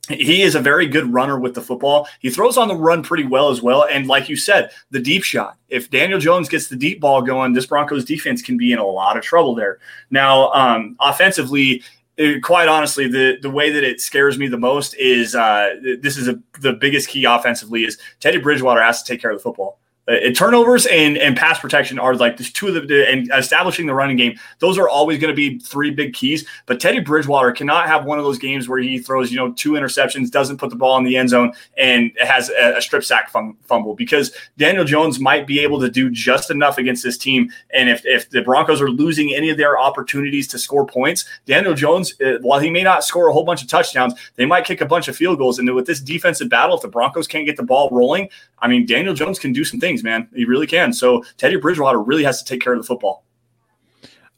[0.09, 2.09] he is a very good runner with the football.
[2.20, 3.86] He throws on the run pretty well as well.
[3.90, 5.57] And like you said, the deep shot.
[5.68, 8.86] If Daniel Jones gets the deep ball going, this Broncos defense can be in a
[8.86, 9.78] lot of trouble there.
[10.11, 11.82] Now, um, offensively,
[12.16, 15.74] it, uh, quite honestly, the the way that it scares me the most is uh,
[16.00, 19.36] this is a, the biggest key offensively is Teddy Bridgewater has to take care of
[19.36, 19.78] the football.
[20.09, 23.94] Uh, turnovers and and pass protection are like the two of the and establishing the
[23.94, 24.38] running game.
[24.61, 26.46] Those are always going to be three big keys.
[26.66, 29.72] But Teddy Bridgewater cannot have one of those games where he throws you know two
[29.72, 33.30] interceptions, doesn't put the ball in the end zone, and has a, a strip sack
[33.30, 37.50] fumble because Daniel Jones might be able to do just enough against this team.
[37.74, 41.74] And if if the Broncos are losing any of their opportunities to score points, Daniel
[41.74, 44.80] Jones, uh, while he may not score a whole bunch of touchdowns, they might kick
[44.80, 45.59] a bunch of field goals.
[45.59, 48.28] And with this defensive battle, if the Broncos can't get the ball rolling,
[48.59, 50.28] I mean Daniel Jones can do some things man.
[50.34, 50.92] He really can.
[50.92, 53.24] So Teddy Bridgewater really has to take care of the football.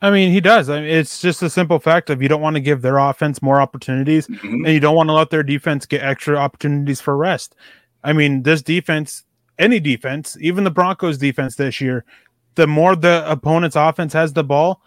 [0.01, 0.69] I mean, he does.
[0.71, 3.43] I mean, it's just a simple fact of you don't want to give their offense
[3.43, 4.65] more opportunities, mm-hmm.
[4.65, 7.57] and you don't want to let their defense get extra opportunities for rest.
[8.05, 9.25] I mean, this defense,
[9.59, 12.05] any defense, even the Broncos defense this year,
[12.55, 14.83] the more the opponent's offense has the ball,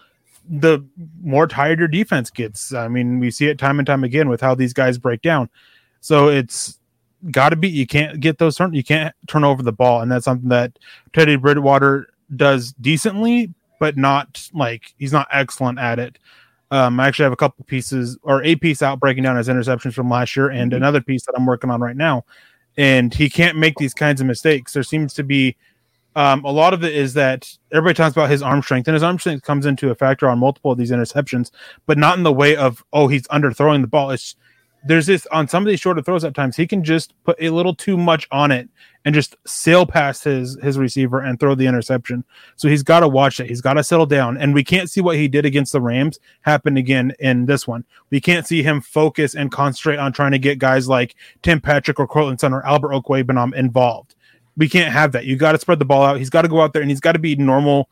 [0.49, 0.86] the
[1.21, 2.73] more tired your defense gets.
[2.73, 5.49] I mean, we see it time and time again with how these guys break down.
[5.99, 6.79] So it's
[7.30, 10.11] got to be you can't get those turn you can't turn over the ball, and
[10.11, 10.80] that's something that
[11.13, 16.17] Teddy Bridgewater does decently, but not like he's not excellent at it.
[16.72, 19.93] Um, I actually have a couple pieces or a piece out breaking down his interceptions
[19.93, 20.78] from last year, and mm-hmm.
[20.78, 22.26] another piece that I'm working on right now.
[22.78, 24.72] And he can't make these kinds of mistakes.
[24.72, 25.57] There seems to be
[26.15, 29.03] um, a lot of it is that everybody talks about his arm strength, and his
[29.03, 31.51] arm strength comes into a factor on multiple of these interceptions,
[31.86, 34.11] but not in the way of oh he's underthrowing the ball.
[34.11, 34.36] It's
[34.84, 37.49] there's this on some of these shorter throws at times he can just put a
[37.49, 38.67] little too much on it
[39.05, 42.23] and just sail past his his receiver and throw the interception.
[42.55, 43.47] So he's got to watch it.
[43.47, 44.38] He's got to settle down.
[44.38, 47.86] And we can't see what he did against the Rams happen again in this one.
[48.09, 51.99] We can't see him focus and concentrate on trying to get guys like Tim Patrick
[51.99, 54.15] or Courtland Sutton or Albert Okwuegbunam involved.
[54.57, 55.25] We can't have that.
[55.25, 56.17] You got to spread the ball out.
[56.17, 57.89] He's got to go out there and he's got to be normal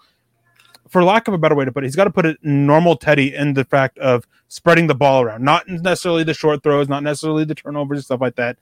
[0.90, 2.96] for lack of a better way to put it, he's got to put a normal
[2.96, 7.04] Teddy in the fact of spreading the ball around, not necessarily the short throws, not
[7.04, 8.58] necessarily the turnovers and stuff like that.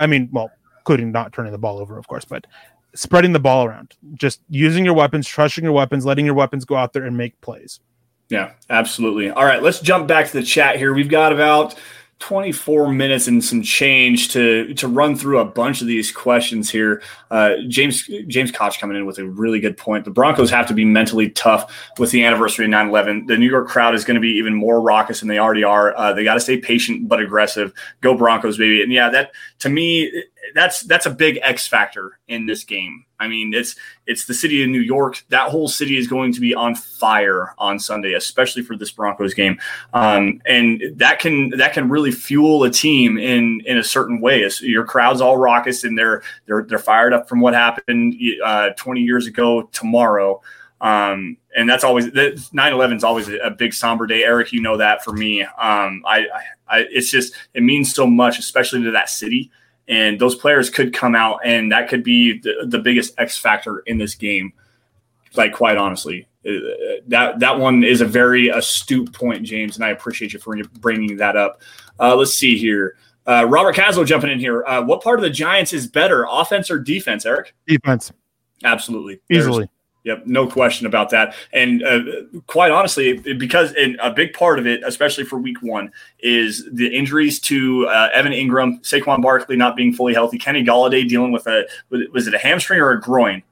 [0.00, 2.46] I mean, well, including not turning the ball over, of course, but
[2.94, 6.76] spreading the ball around, just using your weapons, trusting your weapons, letting your weapons go
[6.76, 7.80] out there and make plays.
[8.28, 9.30] Yeah, absolutely.
[9.30, 10.92] All right, let's jump back to the chat here.
[10.92, 11.74] We've got about
[12.20, 17.00] 24 minutes and some change to to run through a bunch of these questions here.
[17.30, 20.04] Uh, James James Koch coming in with a really good point.
[20.04, 23.28] The Broncos have to be mentally tough with the anniversary of 9/11.
[23.28, 25.96] The New York crowd is going to be even more raucous than they already are.
[25.96, 27.72] Uh, they got to stay patient but aggressive.
[28.00, 28.82] Go Broncos, baby!
[28.82, 30.24] And yeah, that to me
[30.54, 33.04] that's that's a big X factor in this game.
[33.20, 33.74] I mean, it's
[34.06, 35.24] it's the city of New York.
[35.28, 39.34] That whole city is going to be on fire on Sunday, especially for this Broncos
[39.34, 39.58] game,
[39.92, 44.48] um, and that can that can really fuel a team in in a certain way.
[44.60, 49.00] your crowd's all raucous and they're they're they're fired up from what happened uh, 20
[49.00, 50.40] years ago tomorrow.
[50.80, 54.22] Um, and that's always 9-11 is always a, big somber day.
[54.22, 55.42] Erick, you know that for me.
[55.42, 56.26] Um, I,
[56.68, 59.50] I, it's just it means so much, especially to that city
[59.88, 63.80] and those players could come out, and that could be the, the biggest X factor
[63.80, 64.52] in this game.
[65.34, 66.52] Like quite honestly, uh,
[67.08, 71.16] that that one is a very astute point, James, and I appreciate you for bringing
[71.16, 71.62] that up.
[71.98, 72.96] Uh, let's see here.
[73.26, 74.64] Uh, Robert Caslow jumping in here.
[74.64, 77.54] Uh, what part of the Giants is better, offense or defense, Erick?
[77.66, 78.10] Defense.
[78.64, 79.20] Absolutely.
[79.30, 79.68] Easily.
[80.04, 81.34] Yep, no question about that.
[81.52, 82.00] And uh,
[82.46, 87.40] quite honestly, because a big part of it, especially for Week One, is the injuries
[87.40, 91.66] to uh, Evan Engram, Saquon Barkley not being fully healthy, Kenny Golladay dealing with a
[91.90, 93.42] was it a hamstring or a groin?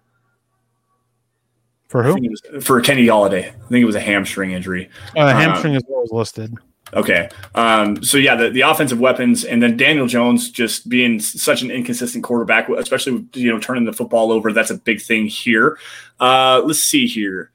[1.88, 2.60] For who?
[2.60, 4.88] for Kenny Golladay, I think it was a hamstring injury.
[5.16, 6.54] Uh, hamstring um, is what was listed.
[6.94, 7.28] Okay.
[7.54, 11.70] Um, so yeah, the, the offensive weapons, and then Daniel Jones just being such an
[11.70, 14.52] inconsistent quarterback, especially you know turning the football over.
[14.52, 15.78] That's a big thing here.
[16.20, 17.50] Uh, let's see here.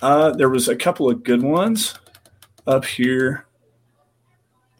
[0.00, 1.94] Uh, there was a couple of good ones
[2.66, 3.46] up here.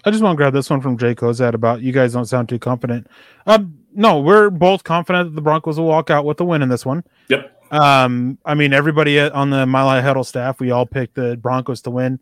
[0.05, 2.49] I just want to grab this one from Jay Kozad about you guys don't sound
[2.49, 3.07] too confident.
[3.47, 6.69] Um, no, we're both confident that the Broncos will walk out with the win in
[6.69, 7.05] this one.
[7.29, 7.59] Yep.
[7.73, 11.81] Um, I mean, everybody on the Mile High Huddle staff, we all picked the Broncos
[11.83, 12.19] to win.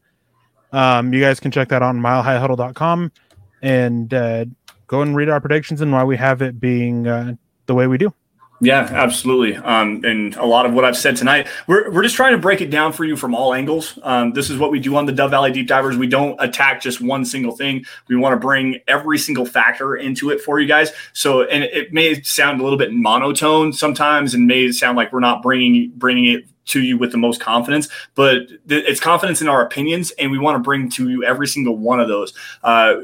[0.73, 3.13] Um, you guys can check that on milehighhuddle.com
[3.63, 4.45] and uh,
[4.87, 7.35] go and read our predictions and why we have it being uh,
[7.67, 8.13] the way we do.
[8.63, 9.57] Yeah, absolutely.
[9.57, 12.61] Um, and a lot of what I've said tonight, we're, we're just trying to break
[12.61, 13.99] it down for you from all angles.
[14.03, 15.97] Um, this is what we do on the Dove Valley Deep Divers.
[15.97, 17.87] We don't attack just one single thing.
[18.09, 20.93] We want to bring every single factor into it for you guys.
[21.15, 25.21] So, and it may sound a little bit monotone sometimes, and may sound like we're
[25.21, 29.49] not bringing bringing it to you with the most confidence, but th- it's confidence in
[29.49, 32.33] our opinions, and we want to bring to you every single one of those.
[32.63, 32.97] Uh,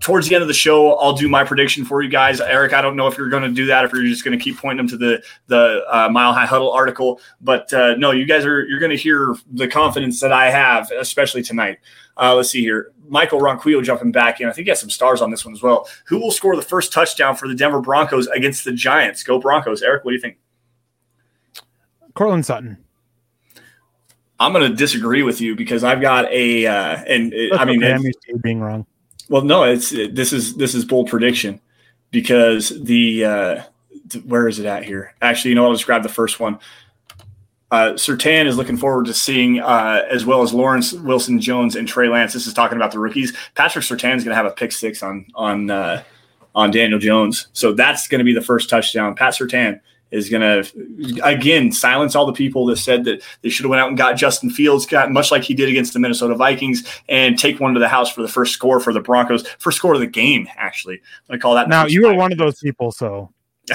[0.00, 2.40] towards the end of the show, I'll do my prediction for you guys.
[2.40, 4.42] Erick, I don't know if you're going to do that, if you're just going to
[4.42, 8.26] keep pointing them to the the uh, Mile High Huddle article, but uh, no, you
[8.26, 11.78] guys are you're going to hear the confidence that I have, especially tonight.
[12.16, 12.92] Uh, let's see here.
[13.08, 14.48] Michael Ronquillo jumping back in.
[14.48, 15.88] I think he has some stars on this one as well.
[16.06, 19.22] Who will score the first touchdown for the Denver Broncos against the Giants?
[19.22, 19.82] Go Broncos.
[19.82, 20.38] Erick, what do you think?
[22.14, 22.78] Courtland Sutton.
[24.38, 27.82] I'm going to disagree with you because I've got a uh, and it, I mean
[27.82, 27.92] okay.
[27.92, 28.86] I'm used to being wrong.
[29.32, 31.58] Well, no, it's it, this is this is bold prediction
[32.10, 33.62] because the uh,
[34.26, 35.14] where is it at here?
[35.22, 36.58] Actually, you know, I'll just grab the first one.
[37.70, 41.88] Uh, Surtain is looking forward to seeing, uh, as well as Lawrence Wilson Jones and
[41.88, 42.34] Trey Lance.
[42.34, 43.34] This is talking about the rookies.
[43.54, 46.02] Patrick Surtain is going to have a pick six on on uh,
[46.54, 49.14] on Daniel Jones, so that's going to be the first touchdown.
[49.14, 49.80] Pat Surtain
[50.12, 53.80] is going to again silence all the people that said that they should have went
[53.80, 57.38] out and got Justin Fields, got much like he did against the Minnesota Vikings, and
[57.38, 60.00] take one to the house for the first score for the Broncos, first score of
[60.00, 60.46] the game.
[60.56, 61.00] Actually,
[61.30, 61.68] I call that.
[61.68, 63.32] Now you were one of those people, so.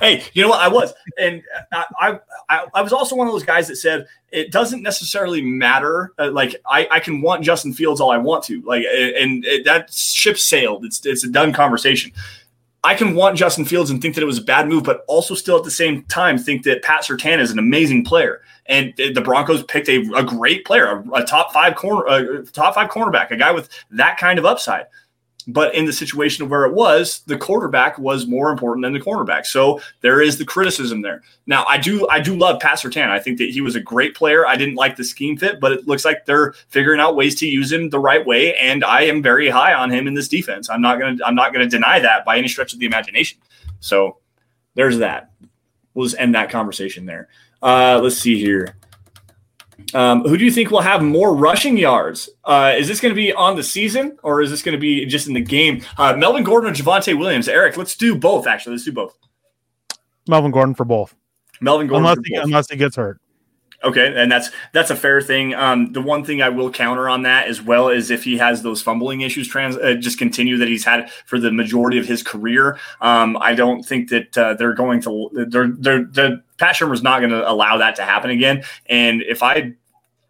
[0.00, 0.60] hey, you know what?
[0.60, 1.42] I was, and
[1.72, 6.12] I, I, I was also one of those guys that said it doesn't necessarily matter.
[6.20, 9.64] Uh, like I, I can want Justin Fields all I want to, like, and, and
[9.64, 10.84] that ship sailed.
[10.84, 12.12] It's it's a done conversation.
[12.84, 15.34] I can want Justin Fields and think that it was a bad move, but also
[15.34, 18.42] still at the same time think that Pat Surtain is an amazing player.
[18.66, 22.74] And the Broncos picked a, a great player, a, a top five corner, a top
[22.74, 24.86] five cornerback, a guy with that kind of upside.
[25.48, 29.46] But in the situation where it was, the quarterback was more important than the cornerback.
[29.46, 31.22] So there is the criticism there.
[31.46, 33.08] Now, I do I do love Pat Surtain.
[33.08, 34.46] I think that he was a great player.
[34.46, 37.46] I didn't like the scheme fit, but it looks like they're figuring out ways to
[37.46, 38.54] use him the right way.
[38.56, 40.70] And I am very high on him in this defense.
[40.70, 43.38] I'm not gonna I'm not gonna deny that by any stretch of the imagination.
[43.80, 44.18] So
[44.74, 45.30] there's that.
[45.94, 47.28] We'll just end that conversation there.
[47.62, 48.76] Uh, let's see here.
[49.94, 52.28] Um, who do you think will have more rushing yards?
[52.44, 55.04] Uh, is this going to be on the season or is this going to be
[55.06, 55.82] just in the game?
[55.98, 57.48] Uh, Melvin Gordon or Javonte Williams?
[57.48, 58.46] Erick, let's do both.
[58.46, 59.16] Actually, let's do both.
[60.28, 61.14] Melvin Gordon for both.
[61.60, 63.20] Melvin Gordon unless he, unless he gets hurt.
[63.84, 65.54] Okay, and that's that's a fair thing.
[65.54, 68.62] Um, the one thing I will counter on that as well is if he has
[68.62, 72.22] those fumbling issues, trans uh, just continue that he's had for the majority of his
[72.22, 72.78] career.
[73.00, 75.30] Um, I don't think that uh, they're going to.
[75.48, 78.62] They're they're, they're Pat Shurmur's not going to allow that to happen again.
[78.86, 79.72] And if I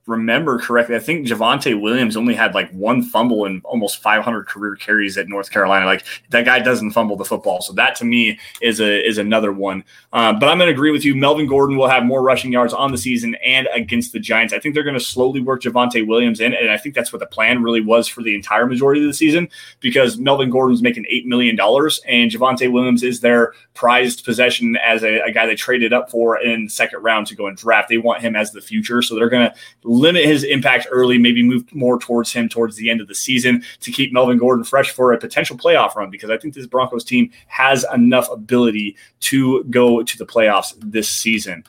[0.07, 4.75] remember correctly, I think Javonte Williams only had like one fumble in almost 500 career
[4.75, 5.87] carries at North Carolina.
[5.87, 9.53] Like that guy doesn't fumble the football, so that to me is a is another
[9.53, 9.85] one.
[10.13, 11.15] Uh, but I'm going to agree with you.
[11.15, 14.53] Melvin Gordon will have more rushing yards on the season and against the Giants.
[14.53, 17.21] I think they're going to slowly work Javonte Williams in, and I think that's what
[17.21, 19.49] the plan really was for the entire majority of the season
[19.81, 25.05] because Melvin Gordon's making eight million dollars, and Javonte Williams is their prized possession as
[25.05, 27.89] a, a guy they traded up for in second round to go and draft.
[27.89, 29.55] They want him as the future, so they're going to
[29.93, 33.63] limit his impact early, maybe move more towards him towards the end of the season
[33.81, 37.05] to keep Melvin Gordon fresh for a potential playoff run because I think this Broncos
[37.05, 41.65] team has enough ability to go to the playoffs this season.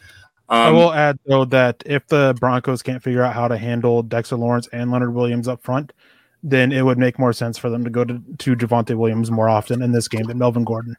[0.49, 4.03] Um, I will add though that if the Broncos can't figure out how to handle
[4.03, 5.93] Dexter Lawrence and Leonard Williams up front,
[6.43, 9.49] then it would make more sense for them to go to, to Javonte Williams more
[9.49, 10.95] often in this game than Melvin Gordon.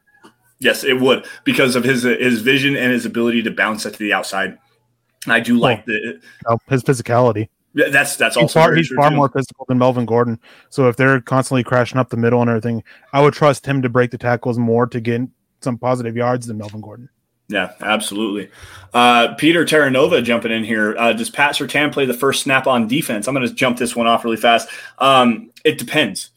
[0.59, 3.99] Yes, it would because of his his vision and his ability to bounce it to
[3.99, 4.59] the outside.
[5.33, 7.49] I do like the oh, his physicality.
[7.75, 10.39] Yeah, that's that's also he's far, he's far more physical than Melvin Gordon.
[10.71, 13.89] So if they're constantly crashing up the middle and everything, I would trust him to
[13.89, 15.23] break the tackles more to get
[15.61, 17.09] some positive yards than Melvin Gordon.
[17.49, 18.49] Yeah, absolutely.
[18.95, 20.97] Uh, Peter Terranova jumping in here.
[20.97, 23.29] Uh, does Pat Surtain play the first snap on defense?
[23.29, 24.69] I'm going to jump this one off really fast.
[24.99, 26.31] Um, it depends,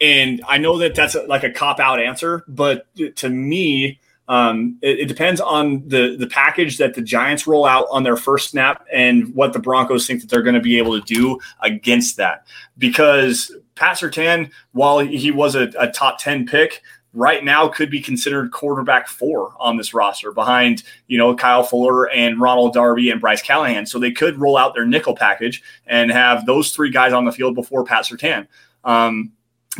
[0.00, 3.98] and I know that that's a, like a cop out answer, but to me,
[4.28, 8.16] um, it, it, depends on the the package that the Giants roll out on their
[8.16, 11.38] first snap and what the Broncos think that they're going to be able to do
[11.60, 12.46] against that.
[12.76, 16.82] Because Pat Surtain, while he was a, a top ten pick,
[17.16, 22.10] right now could be considered quarterback four on this roster behind, you know, Kyle Fuller
[22.10, 23.86] and Ronald Darby and Bryce Callahan.
[23.86, 27.32] So they could roll out their nickel package and have those three guys on the
[27.32, 28.48] field before Pat Surtain.
[28.84, 29.32] Um,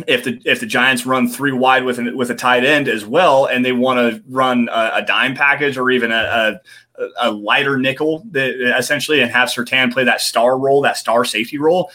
[0.05, 3.05] if the if the Giants run three wide with an, with a tight end as
[3.05, 6.59] well, and they want to run a, a, dime package or even a,
[6.99, 11.25] a, a lighter nickel, that, essentially, and have Surtain play that star role, that star
[11.25, 11.89] safety role,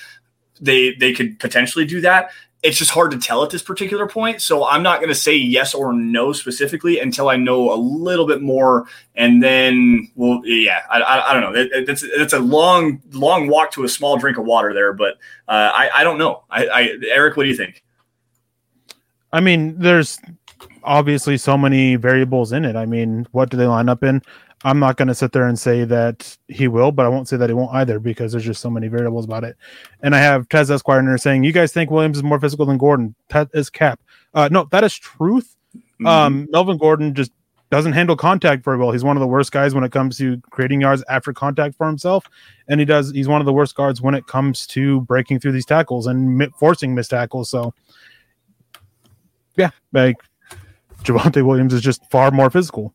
[0.61, 2.31] they they could potentially do that.
[2.63, 4.41] it's just hard to tell at this particular point.
[4.41, 8.27] So I'm not going to say yes or no specifically until I know a little
[8.27, 11.61] bit more, and then well, yeah, I, I, I don't know.
[11.61, 15.15] It, it's it's a long long walk to a small drink of water there, but
[15.49, 16.45] uh, I I don't know.
[16.51, 17.83] I, I Erick, what do you think?
[19.33, 20.19] I mean, there's
[20.85, 22.77] obviously so many variables in it.
[22.77, 24.23] I mean, what do they line up in?
[24.65, 27.37] I'm not going to sit there and say that he will, but I won't say
[27.37, 29.57] that he won't either because there's just so many variables about it.
[30.03, 33.15] And I have Tez Esquire saying, "You guys think Williams is more physical than Gordon?"
[33.29, 34.01] That is cap.
[34.35, 35.57] Uh, no, that is truth.
[35.75, 36.07] Mm-hmm.
[36.07, 37.33] Um, Melvin Gordon just
[37.71, 38.93] doesn't handle contact very well.
[38.93, 41.87] He's one of the worst guys when it comes to creating yards after contact for
[41.87, 42.27] himself,
[42.69, 43.11] and he does.
[43.11, 46.39] He's one of the worst guards when it comes to breaking through these tackles and
[46.39, 47.51] mi- forcing missed tackles.
[47.51, 47.75] So,
[49.93, 50.17] like
[51.03, 52.95] Javonte Williams is just far more physical.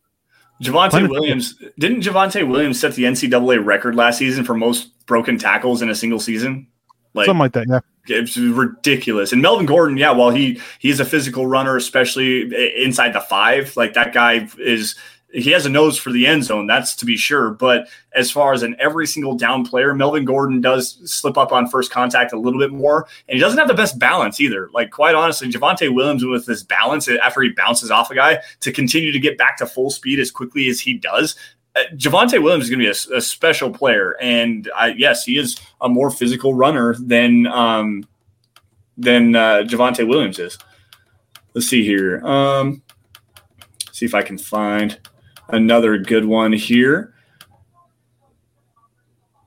[0.62, 5.82] Javonte Williams didn't Javonte Williams set the NCAA record last season for most broken tackles
[5.82, 6.66] in a single season?
[7.14, 7.80] Like something like that, yeah.
[8.10, 9.32] It's ridiculous.
[9.32, 12.50] And Melvin Gordon, yeah, while he he's a physical runner, especially
[12.82, 14.96] inside the five, like that guy is
[15.30, 17.50] he has a nose for the end zone, that's to be sure.
[17.50, 21.68] But as far as an every single down player, Melvin Gordon does slip up on
[21.68, 24.70] first contact a little bit more, and he doesn't have the best balance either.
[24.72, 28.72] Like quite honestly, Javonte Williams with this balance after he bounces off a guy to
[28.72, 31.36] continue to get back to full speed as quickly as he does.
[31.76, 35.36] Uh, Javonte Williams is going to be a, a, special player, and I, yes, he
[35.36, 38.08] is a more physical runner than um,
[38.96, 40.58] than uh, Javonte Williams is.
[41.52, 42.24] Let's see here.
[42.26, 42.82] Um,
[43.92, 44.98] see if I can find
[45.48, 47.14] another good one here.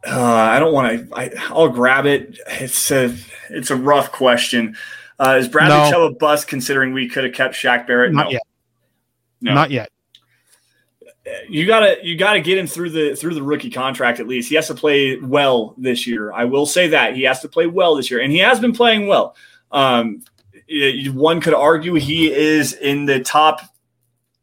[0.06, 1.38] Uh, I don't want to.
[1.50, 2.40] I'll grab it.
[2.48, 3.16] It's a
[3.50, 4.76] it's a rough question.
[5.20, 5.92] Uh, is Bradley no.
[5.92, 8.12] Chubb a bust considering we could have kept Shaq Barrett?
[8.12, 8.32] Not no.
[8.32, 8.42] yet.
[9.42, 9.54] No.
[9.54, 9.90] Not yet.
[11.48, 14.50] You gotta you gotta get him through the through the rookie contract at least.
[14.50, 16.34] He has to play well this year.
[16.34, 18.74] I will say that he has to play well this year, and he has been
[18.74, 19.36] playing well.
[19.72, 20.24] Um,
[21.14, 23.62] one could argue he is in the top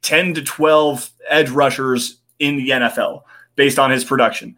[0.03, 3.22] 10 to 12 edge rushers in the NFL
[3.57, 4.57] based on his production.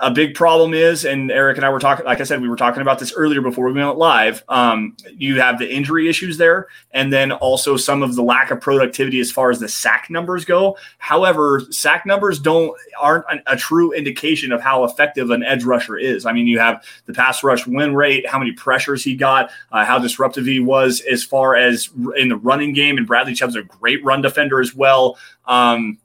[0.00, 2.56] A big problem is, and Erick and I were talking, like I said, we were
[2.56, 4.42] talking about this earlier before we went live.
[4.48, 8.60] Um, you have the injury issues there, and then also some of the lack of
[8.60, 10.76] productivity as far as the sack numbers go.
[10.98, 15.96] However, sack numbers don't aren't a, a true indication of how effective an edge rusher
[15.96, 16.26] is.
[16.26, 19.84] I mean, you have the pass rush win rate, how many pressures he got, uh,
[19.84, 23.62] how disruptive he was as far as in the running game, and Bradley Chubb's a
[23.62, 25.18] great run defender as well.
[25.46, 25.98] Um,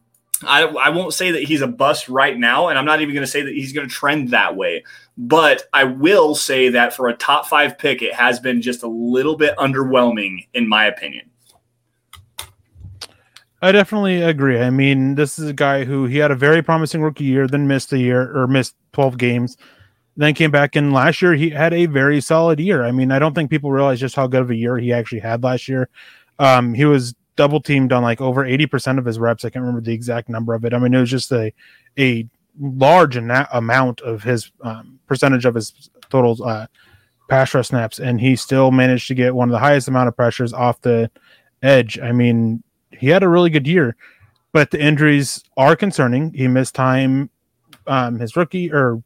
[0.44, 3.26] I, I won't say that he's a bust right now, and I'm not even going
[3.26, 4.84] to say that he's going to trend that way.
[5.18, 8.88] But I will say that for a top five pick, it has been just a
[8.88, 11.30] little bit underwhelming, in my opinion.
[13.62, 14.60] I definitely agree.
[14.60, 17.68] I mean, this is a guy who he had a very promising rookie year, then
[17.68, 19.58] missed a year or missed 12 games,
[20.16, 20.78] then came back.
[20.78, 22.86] And last year, he had a very solid year.
[22.86, 25.20] I mean, I don't think people realize just how good of a year he actually
[25.20, 25.90] had last year.
[26.40, 29.46] Um, he was double teamed on like over 80% of his reps.
[29.46, 30.74] I can't remember the exact number of it.
[30.74, 31.54] I mean, it was just a,
[31.98, 32.28] a
[32.60, 36.68] large amount of his um, percentage of his total uh,
[37.30, 37.98] pass rush snaps.
[37.98, 41.10] And he still managed to get one of the highest amount of pressures off the
[41.64, 41.98] edge.
[41.98, 42.62] I mean,
[42.92, 43.96] he had a really good year,
[44.52, 46.34] but the injuries are concerning.
[46.34, 47.30] He missed time,
[47.88, 49.02] um, his rookie or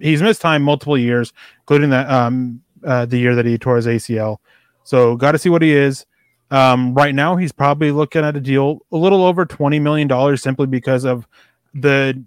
[0.00, 3.86] he's missed time multiple years, including that, um, uh, the year that he tore his
[3.86, 4.38] ACL.
[4.84, 6.06] So got to see what he is.
[6.50, 10.42] Um, right now, he's probably looking at a deal a little over twenty million dollars,
[10.42, 11.26] simply because of
[11.74, 12.22] the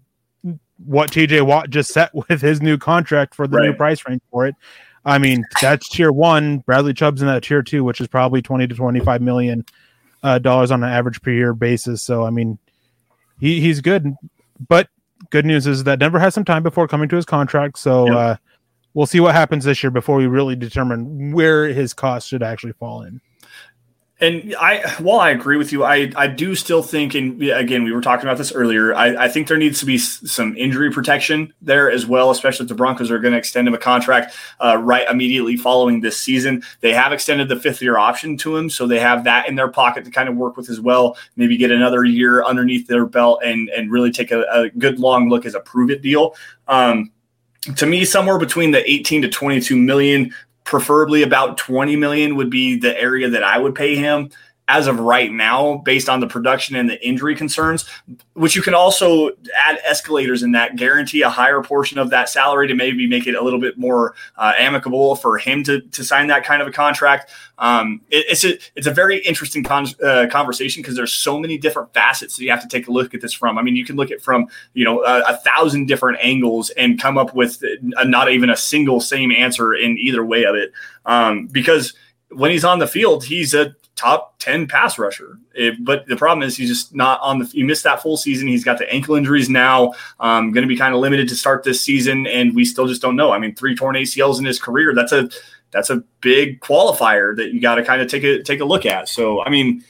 [0.85, 3.67] what TJ Watt just set with his new contract for the right.
[3.67, 4.55] new price range for it.
[5.05, 6.59] I mean, that's tier one.
[6.59, 9.65] Bradley Chubb's in that tier two, which is probably twenty to twenty five million
[10.21, 12.01] uh, dollars on an average per year basis.
[12.01, 12.57] So, I mean,
[13.39, 14.15] he he's good.
[14.65, 14.87] But
[15.29, 17.77] good news is that Denver has some time before coming to his contract.
[17.77, 18.05] So.
[18.05, 18.15] Yep.
[18.15, 18.35] Uh,
[18.93, 22.73] we'll see what happens this year before we really determine where his cost should actually
[22.73, 23.19] fall in.
[24.23, 27.91] And I, while I agree with you, I, I do still think, and again, we
[27.91, 28.95] were talking about this earlier.
[28.95, 32.69] I, I think there needs to be some injury protection there as well, especially if
[32.69, 36.63] the Broncos are going to extend him a contract uh, right immediately following this season.
[36.79, 39.67] They have extended the fifth year option to him, so they have that in their
[39.67, 41.17] pocket to kind of work with as well.
[41.35, 45.27] Maybe get another year underneath their belt and and really take a, a good long
[45.27, 46.33] look as a prove it deal.
[46.69, 47.11] Um,
[47.75, 50.33] to me, somewhere between the 18 to 22 million
[50.63, 54.29] preferably about 20 million would be the area that I would pay him.
[54.69, 57.85] As of right now, based on the production and the injury concerns,
[58.33, 62.67] which you can also add escalators in that guarantee a higher portion of that salary
[62.67, 66.27] to maybe make it a little bit more uh, amicable for him to, to sign
[66.27, 67.29] that kind of a contract.
[67.57, 71.57] Um, it, it's a it's a very interesting con- uh, conversation because there's so many
[71.57, 73.57] different facets that you have to take a look at this from.
[73.57, 76.99] I mean, you can look at from you know a, a thousand different angles and
[76.99, 80.71] come up with a, not even a single same answer in either way of it,
[81.05, 81.93] um, because
[82.29, 85.37] when he's on the field, he's a top 10 pass rusher.
[85.53, 88.47] It, but the problem is he's just not on the, you missed that full season.
[88.47, 91.63] He's got the ankle injuries now, um, going to be kind of limited to start
[91.63, 92.27] this season.
[92.27, 93.31] And we still just don't know.
[93.31, 95.29] I mean, three torn ACLs in his career, that's a,
[95.71, 98.85] that's a big qualifier that you got to kind of take a, take a look
[98.85, 99.09] at.
[99.09, 99.83] So, I mean,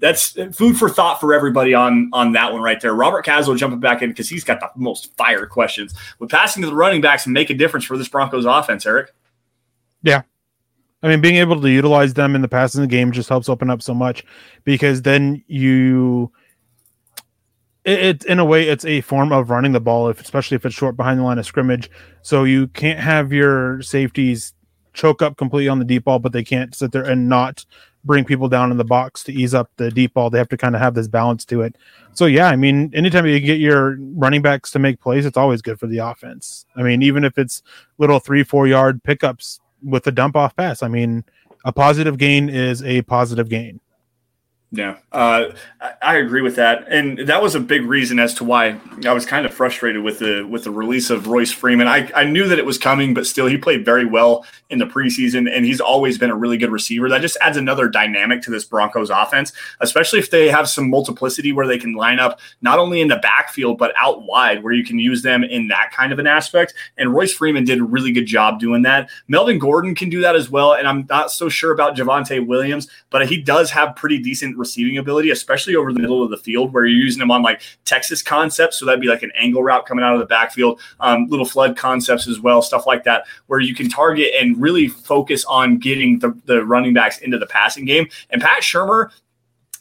[0.00, 2.94] that's food for thought for everybody on on that one right there.
[2.94, 5.94] Robert Caswell jumping back in because he's got the most fire questions.
[6.18, 9.14] Would passing to the running backs make a difference for this Broncos offense, Erick?
[10.02, 10.22] Yeah,
[11.02, 13.82] I mean, being able to utilize them in the passing game just helps open up
[13.82, 14.24] so much
[14.64, 16.30] because then you,
[17.84, 20.64] it, it, in a way, it's a form of running the ball, if especially if
[20.64, 21.90] it's short behind the line of scrimmage.
[22.22, 24.54] So you can't have your safeties
[24.92, 27.64] choke up completely on the deep ball, but they can't sit there and not
[28.04, 30.30] bring people down in the box to ease up the deep ball.
[30.30, 31.76] They have to kind of have this balance to it.
[32.14, 35.62] So yeah, I mean, anytime you get your running backs to make plays, it's always
[35.62, 36.66] good for the offense.
[36.76, 37.62] I mean, even if it's
[37.98, 40.82] little three, four yard pickups with the dump off pass.
[40.82, 41.24] I mean,
[41.64, 43.80] a positive gain is a positive gain.
[44.74, 45.50] Yeah, uh,
[46.00, 49.26] I agree with that, and that was a big reason as to why I was
[49.26, 51.88] kind of frustrated with the with the release of Royce Freeman.
[51.88, 54.86] I, I knew that it was coming, but still, he played very well in the
[54.86, 57.10] preseason, and he's always been a really good receiver.
[57.10, 61.52] That just adds another dynamic to this Broncos offense, especially if they have some multiplicity
[61.52, 64.84] where they can line up not only in the backfield but out wide, where you
[64.84, 66.72] can use them in that kind of an aspect.
[66.96, 69.10] And Royce Freeman did a really good job doing that.
[69.28, 72.88] Melvin Gordon can do that as well, and I'm not so sure about Javonte Williams,
[73.10, 76.72] but he does have pretty decent receiving ability, especially over the middle of the field
[76.72, 78.78] where you're using them on like Texas concepts.
[78.78, 81.76] So that'd be like an angle route coming out of the backfield, um, little flood
[81.76, 86.18] concepts as well, stuff like that, where you can target and really focus on getting
[86.20, 88.08] the, the running backs into the passing game.
[88.30, 89.10] And Pat Shurmur,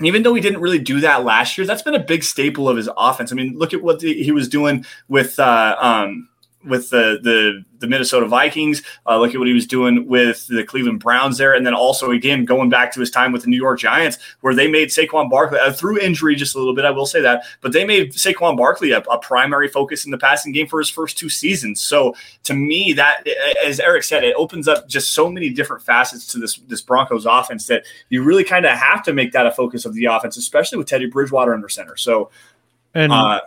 [0.02, 2.76] even though he didn't really do that last year, that's been a big staple of
[2.78, 3.32] his offense.
[3.32, 6.28] I mean, look at what the, he was doing with uh, um,
[6.66, 8.84] with the the the Minnesota Vikings.
[9.08, 12.12] Uh, look at what he was doing with the Cleveland Browns there, and then also
[12.12, 15.30] again going back to his time with the New York Giants, where they made Saquon
[15.30, 16.86] Barkley uh, through injury just a little bit.
[16.86, 20.18] I will say that, but they made Saquon Barkley a, a, primary focus in the
[20.18, 21.82] passing game for his first two seasons.
[21.82, 23.28] So to me, that
[23.66, 27.26] as Erick said, it opens up just so many different facets to this this Broncos
[27.26, 30.38] offense that you really kind of have to make that a focus of the offense,
[30.38, 31.98] especially with Teddy Bridgewater under center.
[31.98, 32.30] So.
[32.94, 33.40] And uh,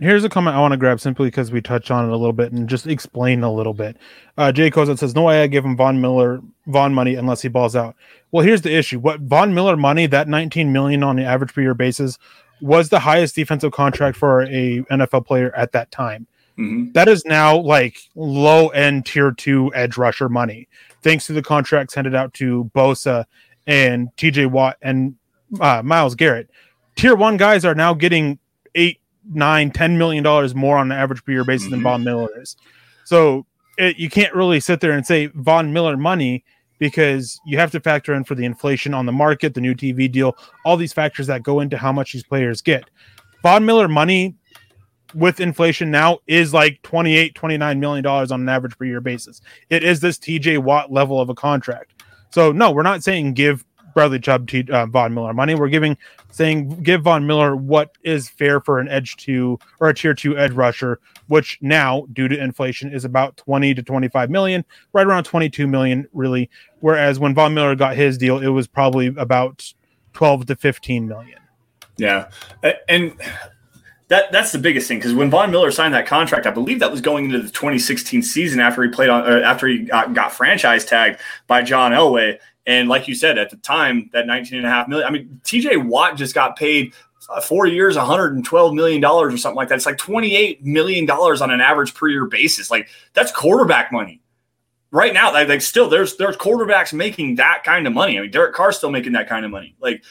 [0.00, 2.32] here's a comment I want to grab simply because we touch on it a little
[2.32, 3.96] bit and just explain a little bit.
[4.36, 7.48] Uh, Jay Kozat says, "No way I give him Von Miller Von money unless he
[7.48, 7.94] balls out."
[8.32, 11.60] Well, here's the issue: what Von Miller money, that 19 million on the average per
[11.60, 12.18] year basis,
[12.60, 16.26] was the highest defensive contract for a NFL player at that time.
[16.58, 16.92] Mm-hmm.
[16.92, 20.68] That is now like low end tier two edge rusher money,
[21.02, 23.24] thanks to the contracts handed out to Bosa
[23.66, 24.46] and T.J.
[24.46, 25.16] Watt and
[25.60, 26.50] uh, Myles Garrett.
[26.96, 28.38] Tier one guys are now getting
[28.74, 31.76] eight nine, ten million dollars more on an average per year basis mm-hmm.
[31.76, 32.56] than Von Miller is.
[33.04, 33.46] So
[33.78, 36.44] it, you can't really sit there and say Von Miller money
[36.78, 40.10] because you have to factor in for the inflation on the market, the new TV
[40.10, 42.88] deal, all these factors that go into how much these players get.
[43.42, 44.34] Von Miller money
[45.14, 49.40] with inflation now is like 28 29 million dollars on an average per year basis.
[49.68, 52.02] It is this TJ Watt level of a contract.
[52.30, 53.64] So no, we're not saying give
[53.94, 55.54] Bradley Chubb, T, uh, Von Miller money.
[55.54, 55.96] We're giving
[56.30, 60.36] saying give Von Miller what is fair for an edge two or a tier two
[60.38, 65.24] edge rusher, which now due to inflation is about 20 to 25 million, right around
[65.24, 66.48] 22 million, really.
[66.80, 69.72] Whereas when Von Miller got his deal, it was probably about
[70.12, 71.38] 12 to 15 million.
[71.96, 72.30] Yeah.
[72.88, 73.14] And
[74.10, 76.90] that that's the biggest thing because when Von Miller signed that contract, I believe that
[76.90, 80.32] was going into the 2016 season after he played on uh, after he got, got
[80.32, 82.38] franchise tagged by John Elway.
[82.70, 85.40] And like you said, at the time, that 19 and a half million, I mean,
[85.42, 86.94] TJ Watt just got paid
[87.28, 89.74] uh, four years, 112 million dollars or something like that.
[89.74, 92.70] It's like 28 million dollars on an average per year basis.
[92.70, 94.22] Like that's quarterback money.
[94.92, 98.16] Right now, like, like still, there's there's quarterbacks making that kind of money.
[98.16, 99.74] I mean, Derek Carr's still making that kind of money.
[99.80, 100.04] Like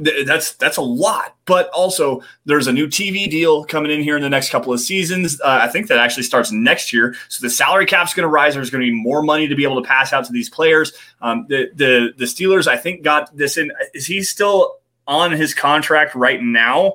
[0.00, 4.22] that's that's a lot but also there's a new tv deal coming in here in
[4.22, 5.40] the next couple of seasons.
[5.40, 7.14] Uh, i think that actually starts next year.
[7.28, 8.54] So the salary cap's going to rise.
[8.54, 10.92] There's going to be more money to be able to pass out to these players.
[11.22, 13.72] Um, the, the the steelers i think got this in.
[13.94, 14.76] Is he still
[15.06, 16.94] on his contract right now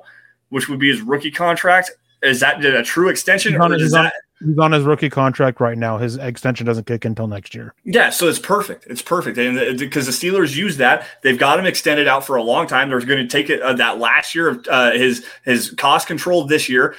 [0.54, 1.90] which would be his rookie contract?
[2.22, 4.08] Is that a true extension on, he's, on,
[4.44, 5.98] he's on his rookie contract right now.
[5.98, 7.74] His extension doesn't kick until next year.
[7.84, 8.86] Yeah, so it's perfect.
[8.88, 12.36] It's perfect, and because the, the, Steelers use that, they've got him extended out for
[12.36, 12.88] a long time.
[12.88, 16.46] They're going to take it uh, that last year of uh, his his cost control
[16.46, 16.94] this year.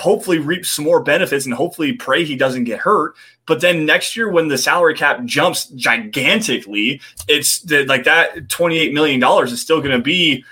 [0.00, 3.14] Hopefully, reap some more benefits, and hopefully, pray he doesn't get hurt.
[3.46, 8.92] But then next year, when the salary cap jumps gigantically, it's like that twenty eight
[8.92, 10.44] million dollars is still going to be.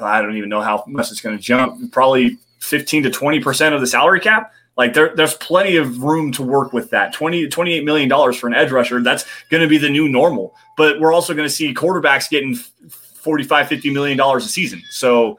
[0.00, 1.92] I don't even know how much it's going to jump.
[1.92, 6.32] Probably fifteen to twenty percent of the salary cap like there, there's plenty of room
[6.32, 7.12] to work with that.
[7.12, 9.02] 20 28 million dollars for an edge rusher.
[9.02, 10.54] That's going to be the new normal.
[10.76, 14.82] But we're also going to see quarterbacks getting 45 50 million dollars a season.
[14.90, 15.38] So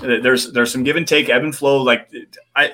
[0.00, 1.82] uh, there's there's some give and take, ebb and flow.
[1.82, 2.10] Like
[2.56, 2.72] I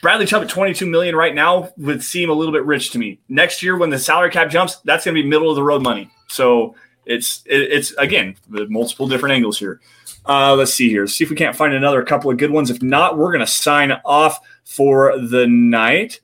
[0.00, 3.20] Bradley Chubb at 22 million right now would seem a little bit rich to me.
[3.28, 5.82] Next year, when the salary cap jumps, that's going to be middle of the road
[5.82, 6.08] money.
[6.28, 9.80] So it's it's again the multiple different angles here.
[10.28, 11.06] Uh, let's see here.
[11.06, 12.70] See if we can't find another couple of good ones.
[12.70, 16.20] If not, we're going to sign off for the night.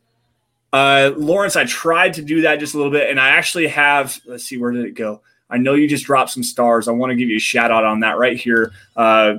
[0.74, 4.20] Uh, Lawrence, I tried to do that just a little bit, and I actually have.
[4.26, 5.22] Let's see, where did it go?
[5.48, 6.88] I know you just dropped some stars.
[6.88, 8.72] I want to give you a shout out on that right here.
[8.96, 9.36] Uh,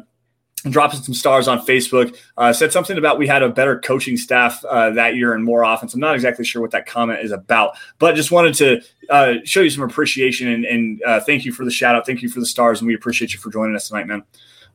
[0.70, 2.18] dropping some stars on Facebook.
[2.38, 5.63] Uh, said something about we had a better coaching staff uh, that year and more
[5.63, 5.93] offense.
[5.93, 9.61] I'm not exactly sure what that comment is about, but just wanted to uh, show
[9.61, 12.05] you some appreciation and, and uh, thank you for the shout out.
[12.05, 14.24] Thank you for the stars, and we appreciate you for joining us tonight, man.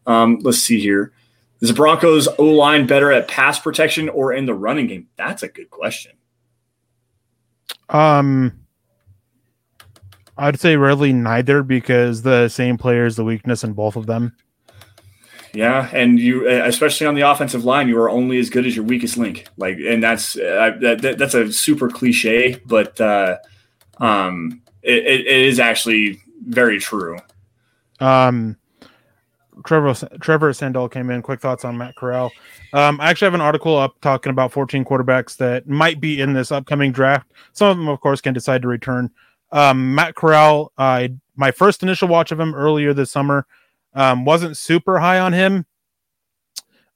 [0.07, 1.13] Um, let's see here.
[1.61, 5.09] Is the Broncos O line better at pass protection or in the running game?
[5.17, 6.13] That's a good question.
[7.89, 8.61] Um,
[10.39, 14.35] I'd say really neither because the same player is the weakness in both of them.
[15.53, 18.85] Yeah, and you, especially on the offensive line, you are only as good as your
[18.85, 19.47] weakest link.
[19.57, 23.39] Like, and that's uh, that, that's a super cliche, but uh,
[23.99, 27.19] um, it, it is actually very true.
[27.99, 28.57] Um,
[29.65, 31.23] Trevor Trevor Sandell came in.
[31.23, 32.33] Quick thoughts on Matt Corral.
[32.73, 36.33] Um, I actually have an article up talking about 14 quarterbacks that might be in
[36.33, 37.31] this upcoming draft.
[37.53, 39.11] Some of them, of course, can decide to return.
[39.53, 43.47] Um, Matt Corral, uh, my first initial watch of him earlier this summer,
[43.95, 45.67] um, wasn't super high on him.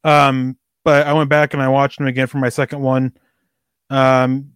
[0.05, 3.17] Um, but I went back and I watched him again for my second one.
[3.91, 4.53] Um,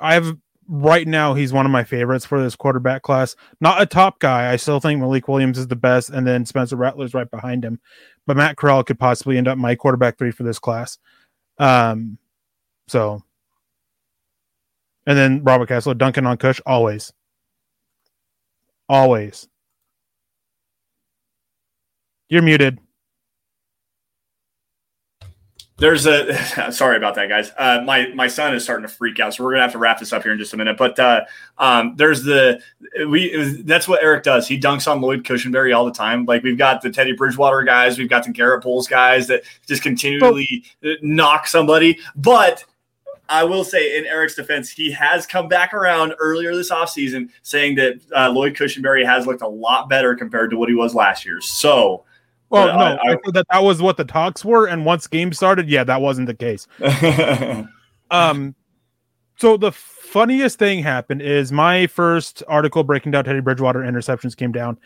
[0.00, 0.36] I have
[0.68, 3.36] right now he's one of my favorites for this quarterback class.
[3.60, 4.52] Not a top guy.
[4.52, 7.80] I still think Malik Willis is the best, and then Spencer Rattler's right behind him.
[8.26, 10.98] But Matt Corral could possibly end up my quarterback three for this class.
[11.58, 12.18] Um,
[12.88, 13.22] so,
[15.06, 17.12] and then Robert Castle, Duncan on Kush, always,
[18.88, 19.48] always.
[22.28, 22.80] You're muted.
[25.78, 27.52] There's a sorry about that, guys.
[27.56, 29.98] Uh, my my son is starting to freak out, so we're gonna have to wrap
[29.98, 30.78] this up here in just a minute.
[30.78, 31.24] But uh,
[31.58, 32.60] um, there's the
[33.08, 34.48] we that's what Erick does.
[34.48, 36.24] He dunks on Lloyd Cushenberry all the time.
[36.24, 39.82] Like we've got the Teddy Bridgewater guys, we've got the Garett Bolles guys that just
[39.82, 40.64] continually
[41.02, 41.98] knock somebody.
[42.14, 42.64] But
[43.28, 47.74] I will say, in Erick's defense, he has come back around earlier this offseason saying
[47.74, 51.26] that uh, Lloyd Cushenberry has looked a lot better compared to what he was last
[51.26, 51.40] year.
[51.42, 52.04] So
[52.50, 55.68] well, no, I, I, that that was what the talks were, and once game started,
[55.68, 56.66] yeah, that wasn't the case.
[58.10, 58.54] um,
[59.36, 64.52] so the funniest thing happened is my first article breaking down Teddy Bridgewater interceptions came
[64.52, 64.78] down,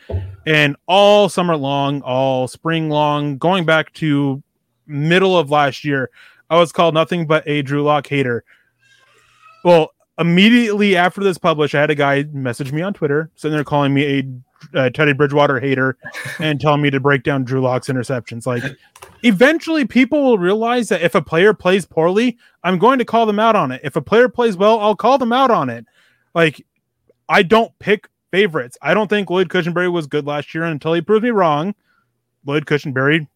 [0.45, 4.41] and all summer long, all spring long, going back to
[4.87, 6.09] middle of last year,
[6.49, 8.43] I was called nothing but a Drew Lock hater.
[9.63, 9.91] Well,
[10.21, 13.93] immediately after this published, I had a guy message me on Twitter, sitting there calling
[13.93, 15.97] me a uh, Teddy Bridgewater hater
[16.39, 18.45] and telling me to break down Drew Lock's interceptions.
[18.45, 18.63] Like,
[19.23, 23.39] eventually, people will realize that if a player plays poorly, I'm going to call them
[23.39, 23.81] out on it.
[23.83, 25.85] If a player plays well, I'll call them out on it.
[26.35, 26.65] Like,
[27.27, 28.77] I don't pick favorites.
[28.81, 31.73] I don't think Lloyd Cushenberry was good last year until he proved me wrong.
[32.45, 33.27] Lloyd Cushenberry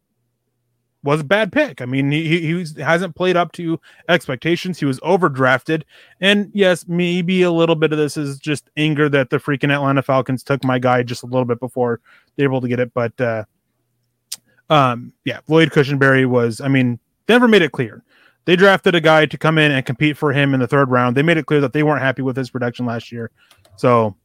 [1.06, 1.82] was a bad pick.
[1.82, 3.80] I mean, he, he hasn't played up to
[4.10, 4.80] expectations.
[4.80, 5.84] He was overdrafted.
[6.20, 10.02] And yes, maybe a little bit of this is just anger that the freaking Atlanta
[10.02, 12.02] Falcons took my guy just a little bit before
[12.36, 12.92] they were able to get it.
[12.94, 13.46] But uh,
[14.70, 18.04] um, yeah, Lloyd Cushenberry was, I mean, Denver made it clear.
[18.46, 21.16] They drafted a guy to come in and compete for him in the third round.
[21.16, 23.32] They made it clear that they weren't happy with his production last year.
[23.76, 24.16] So,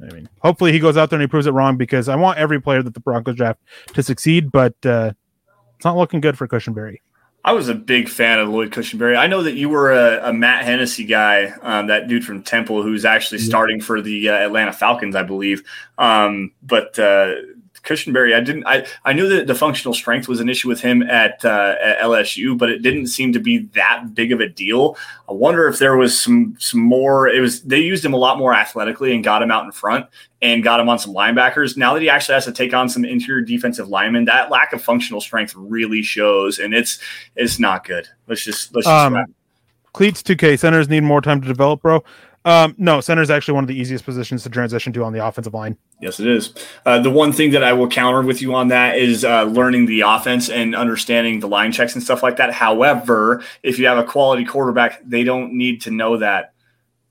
[0.00, 2.38] I mean, hopefully he goes out there and he proves it wrong because I want
[2.38, 3.60] every player that the Broncos draft
[3.94, 4.50] to succeed.
[4.50, 5.12] But uh,
[5.84, 7.02] it's not looking good for Cushenberry.
[7.44, 9.18] I was a big fan of Lloyd Cushenberry.
[9.18, 12.82] I know that you were a, a Matt Hennessy guy, um, that dude from Temple
[12.82, 15.62] who's actually starting for the uh, Atlanta Falcons, I believe.
[15.98, 17.34] Um, but uh,
[17.84, 18.64] Cushenberry, I didn't.
[18.66, 22.00] I I knew that the functional strength was an issue with him at, uh, at
[22.00, 24.96] LSU, but it didn't seem to be that big of a deal.
[25.28, 27.28] I wonder if there was some some more.
[27.28, 30.06] It was they used him a lot more athletically and got him out in front
[30.42, 31.76] and got him on some linebackers.
[31.76, 34.82] Now that he actually has to take on some interior defensive linemen, that lack of
[34.82, 36.98] functional strength really shows, and it's
[37.36, 38.08] it's not good.
[38.26, 39.12] Let's just let's just.
[39.12, 39.34] Um,
[39.92, 42.02] Cleats 2K centers need more time to develop, bro.
[42.44, 45.24] Um, no, center is actually one of the easiest positions to transition to on the
[45.24, 45.78] offensive line.
[46.04, 46.52] Yes, it is.
[46.84, 49.86] Uh, the one thing that I will counter with you on that is uh, learning
[49.86, 52.52] the offense and understanding the line checks and stuff like that.
[52.52, 56.52] However, if you have a quality quarterback, they don't need to know that.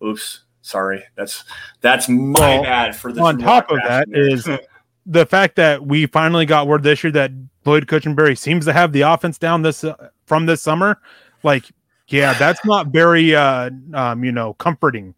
[0.05, 1.03] Oops, sorry.
[1.15, 1.43] That's
[1.81, 3.23] that's my well, bad for this.
[3.23, 4.47] On top of that is
[5.07, 7.31] the fact that we finally got word this year that
[7.65, 11.01] Lloyd Cushenberry seems to have the offense down this uh, from this summer.
[11.41, 11.65] Like
[12.13, 15.13] yeah, that's not very uh um, you know, comforting.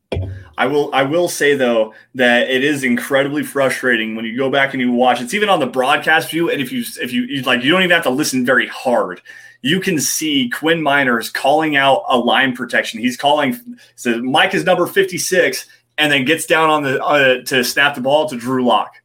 [0.58, 4.74] I will I will say though that it is incredibly frustrating when you go back
[4.74, 7.64] and you watch it's even on the broadcast view and if you if you, like
[7.64, 9.22] you don't even have to listen very hard.
[9.62, 13.00] You can see Quinn Meinerz calling out a line protection.
[13.00, 13.60] He's calling
[13.96, 15.68] so Mike is number 56
[15.98, 18.96] and then gets down on the uh, to snap the ball to Drew Lock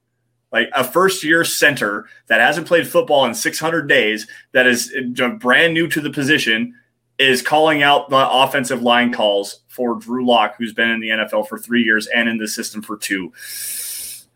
[0.53, 4.93] like a first year center that hasn't played football in 600 days, that is
[5.38, 6.74] brand new to the position,
[7.21, 11.49] is calling out the offensive line calls for Drew Lock, who's been in the NFL
[11.49, 13.31] for three years and in the system for two.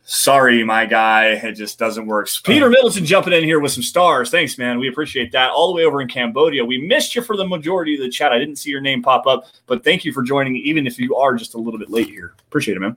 [0.07, 1.29] Sorry, my guy.
[1.29, 2.29] It just doesn't work.
[2.45, 4.31] Peter Middleton jumping in here with some stars.
[4.31, 4.79] Thanks, man.
[4.79, 5.51] We appreciate that.
[5.51, 6.63] All the way over in Cambodia.
[6.63, 8.31] We missed you for the majority of the chat.
[8.31, 11.17] I didn't see your name pop up, but thank you for joining, even if you
[11.17, 12.35] are just a little bit late here.
[12.47, 12.97] Appreciate it, man.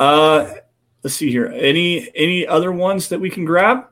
[0.00, 0.52] Uh,
[1.04, 1.46] let's see here.
[1.46, 3.86] Any any other ones that we can grab?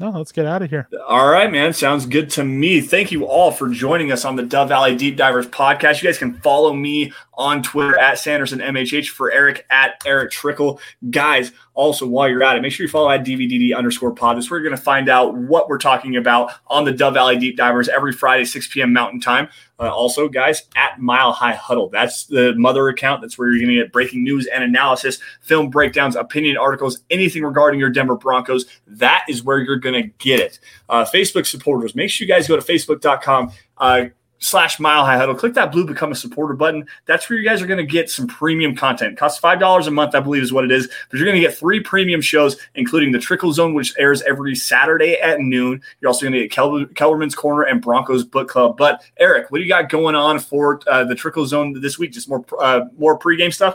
[0.00, 0.88] No, let's get out of here.
[1.06, 1.72] All right, man.
[1.72, 2.80] Sounds good to me.
[2.80, 6.02] Thank you all for joining us on the Dove Valley Deep Divers podcast.
[6.02, 10.80] You guys can follow me on Twitter at Sanderson MHH for Eric at Erick Trickel.
[11.10, 14.36] Guys, also while you're at it, make sure you follow at DVDD underscore pod.
[14.36, 17.36] That's where you're going to find out what we're talking about on the Dove Valley
[17.36, 18.92] Deep Divers every Friday, 6 p.m.
[18.92, 19.48] Mountain Time.
[19.78, 21.88] Uh, also, guys, at Mile High Huddle.
[21.88, 23.20] That's the mother account.
[23.20, 27.42] That's where you're going to get breaking news and analysis, film breakdowns, opinion articles, anything
[27.42, 28.66] regarding your Denver Broncos.
[28.86, 30.60] That is where you're going to get it.
[30.88, 33.50] Uh, Facebook supporters, make sure you guys go to facebook.com.
[33.76, 34.06] Uh,
[34.44, 35.34] slash mile high huddle.
[35.34, 36.86] Click that blue become a supporter button.
[37.06, 39.12] That's where you guys are going to get some premium content.
[39.12, 40.88] It costs five dollars a month, I believe, is what it is.
[41.10, 44.54] But you're going to get three premium shows, including the Trickel Zone, which airs every
[44.54, 45.80] Saturday at noon.
[46.00, 48.76] You're also going to get Kel- Kelberman's Corner and Broncos Book Club.
[48.76, 52.12] But Erick, what do you got going on for uh, the Trickel Zone this week?
[52.12, 53.74] Just more uh, more pregame stuff.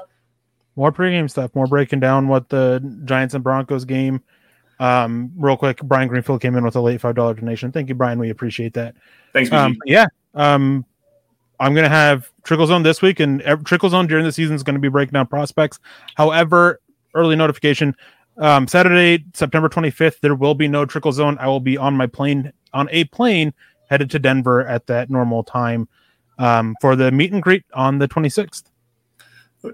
[0.75, 1.53] More pregame stuff.
[1.55, 4.21] More breaking down what the Giants and Broncos game.
[4.79, 7.71] Um, real quick, Brian Greenfield came in with a late five dollar donation.
[7.71, 8.17] Thank you, Brian.
[8.17, 8.95] We appreciate that.
[9.33, 9.51] Thanks.
[9.51, 10.85] Um, yeah, um,
[11.59, 14.63] I'm going to have Trickel Zone this week, and Trickel Zone during the season is
[14.63, 15.79] going to be breaking down prospects.
[16.15, 16.79] However,
[17.13, 17.95] early notification
[18.37, 21.37] um, Saturday, September 25th, there will be no Trickel Zone.
[21.39, 23.53] I will be on my plane, on a plane
[23.89, 25.89] headed to Denver at that normal time
[26.37, 28.63] um, for the meet and greet on the 26th.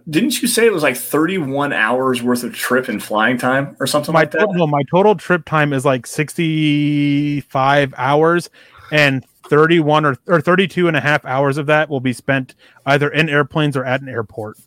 [0.09, 3.85] Didn't you say it was like 31 hours worth of trip and flying time or
[3.85, 4.39] something my like that?
[4.39, 8.49] Total, my total trip time is like 65 hours
[8.91, 13.09] and 31 or, or 32 and a half hours of that will be spent either
[13.09, 14.57] in airplanes or at an airport.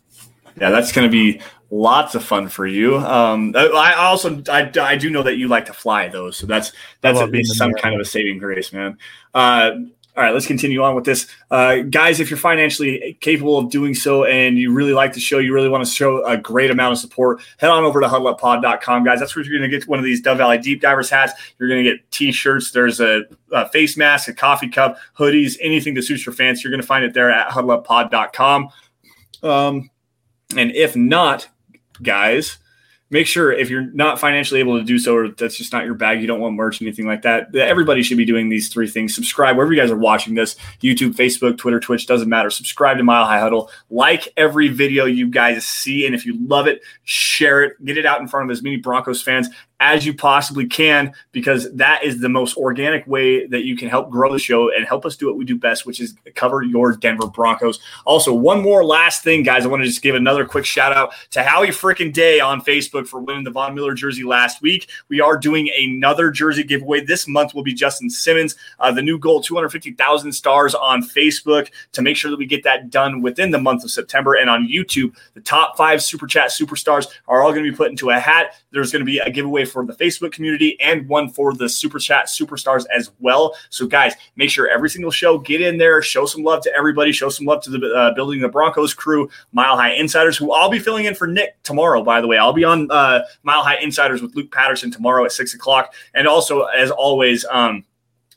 [0.59, 2.97] Yeah, that's going to be lots of fun for you.
[2.97, 6.73] Um, I also I, I do know that you like to fly though, so that's
[7.01, 8.97] that's at least some kind of a saving grace, man.
[9.33, 9.71] Uh,
[10.17, 11.27] all right, let's continue on with this.
[11.49, 15.37] Uh, guys, if you're financially capable of doing so and you really like the show,
[15.37, 19.03] you really want to show a great amount of support, head on over to huddleuppod.com,
[19.05, 19.19] guys.
[19.19, 21.33] That's where you're going to get one of these Dove Valley Deep Divers hats.
[21.57, 22.71] You're going to get t shirts.
[22.71, 23.21] There's a,
[23.53, 26.63] a, face mask, a coffee cup, hoodies, anything that suits your fancy.
[26.63, 28.69] You're going to find it there at huddleuppod.com.
[29.43, 29.89] Um,
[30.57, 31.47] and if not,
[32.01, 32.57] guys,
[33.11, 35.95] make sure if you're not financially able to do so, or that's just not your
[35.95, 37.55] bag, you don't want merch, anything like that.
[37.55, 39.15] Everybody should be doing these three things.
[39.15, 42.49] Subscribe wherever you guys are watching this YouTube, Facebook, Twitter, Twitch, doesn't matter.
[42.49, 43.71] Subscribe to Mile High Huddle.
[43.89, 46.05] Like every video you guys see.
[46.05, 48.77] And if you love it, share it, get it out in front of as many
[48.77, 49.49] Broncos fans
[49.79, 54.09] as you possibly can because that is the most organic way that you can help
[54.09, 56.95] grow the show and help us do what we do best, which is cover your
[56.95, 57.79] Denver Broncos.
[58.05, 59.63] Also, one more last thing, guys.
[59.63, 63.07] I want to just give another quick shout out to Howie freaking Day on Facebook
[63.07, 64.89] for winning the Von Miller jersey last week.
[65.07, 67.01] We are doing another jersey giveaway.
[67.01, 68.55] This month will be Justin Simmons.
[68.79, 72.89] Uh, the new goal 250,000 stars on Facebook to make sure that we get that
[72.89, 74.33] done within the month of September.
[74.33, 77.89] And on YouTube, the top five Super Chat superstars are all going to be put
[77.89, 78.55] into a hat.
[78.71, 81.99] There's going to be a giveaway for the Facebook community and one for the Super
[81.99, 83.55] Chat Superstars as well.
[83.69, 87.11] So, guys, make sure every single show get in there, show some love to everybody,
[87.11, 90.69] show some love to the uh, Building the Broncos crew, Mile High Insiders, who I'll
[90.69, 92.37] be filling in for Nick tomorrow, by the way.
[92.37, 95.93] I'll be on uh, Mile High Insiders with Luke Patterson tomorrow at six o'clock.
[96.13, 97.85] And also, as always, um,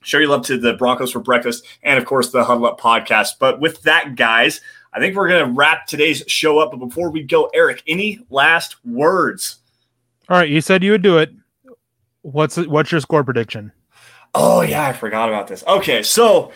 [0.03, 3.33] show your love to the Broncos for breakfast and, of course, the Huddle Up podcast.
[3.39, 4.61] But with that, guys,
[4.93, 6.71] I think we're going to wrap today's show up.
[6.71, 9.62] But before we go, Erick, any last words?
[10.29, 11.31] All right, you said you would do it.
[12.23, 13.73] What's what's your score prediction?
[14.35, 15.65] Oh yeah, I forgot about this.
[15.67, 16.53] Okay, so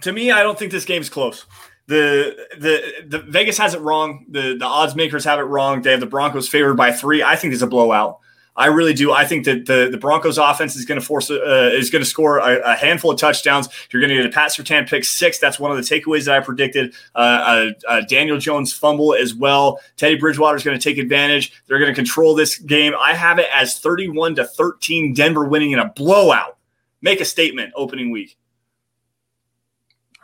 [0.00, 1.46] To me, I don't think this game's close.
[1.86, 4.26] The the the Vegas has it wrong.
[4.30, 5.82] The the odds makers have it wrong.
[5.82, 7.22] They have the Broncos favored by three.
[7.22, 8.20] I think it's a blowout.
[8.56, 9.12] I really do.
[9.12, 12.08] I think that the, the Broncos offense is going to force uh, is going to
[12.08, 13.68] score a, a, handful of touchdowns.
[13.90, 15.38] You're going to get a Pat Surtain pick six.
[15.38, 16.94] That's one of the takeaways that I predicted.
[17.16, 19.80] Uh, a, a Daniel Jones fumble as well.
[19.96, 21.52] Teddy Bridgewater is going to take advantage.
[21.66, 22.92] They're going to control this game.
[22.98, 25.14] I have it as 31 to 13.
[25.14, 26.56] Denver winning in a blowout.
[27.02, 28.36] Make a statement opening week.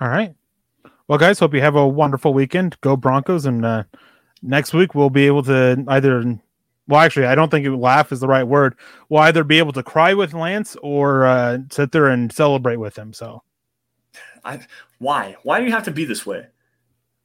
[0.01, 0.35] All right.
[1.09, 2.81] Well, guys, hope you have a wonderful weekend.
[2.81, 3.83] Go Broncos, and uh,
[4.41, 6.39] next week we'll be able to either
[6.91, 8.75] well, actually, I don't think laugh is the right word.
[9.09, 12.99] We'll either be able to cry with Lance or uh, sit there and celebrate with
[12.99, 13.13] him.
[13.13, 13.45] So,
[14.45, 14.61] I,
[14.99, 15.37] why?
[15.45, 16.49] Why do you have to be this way?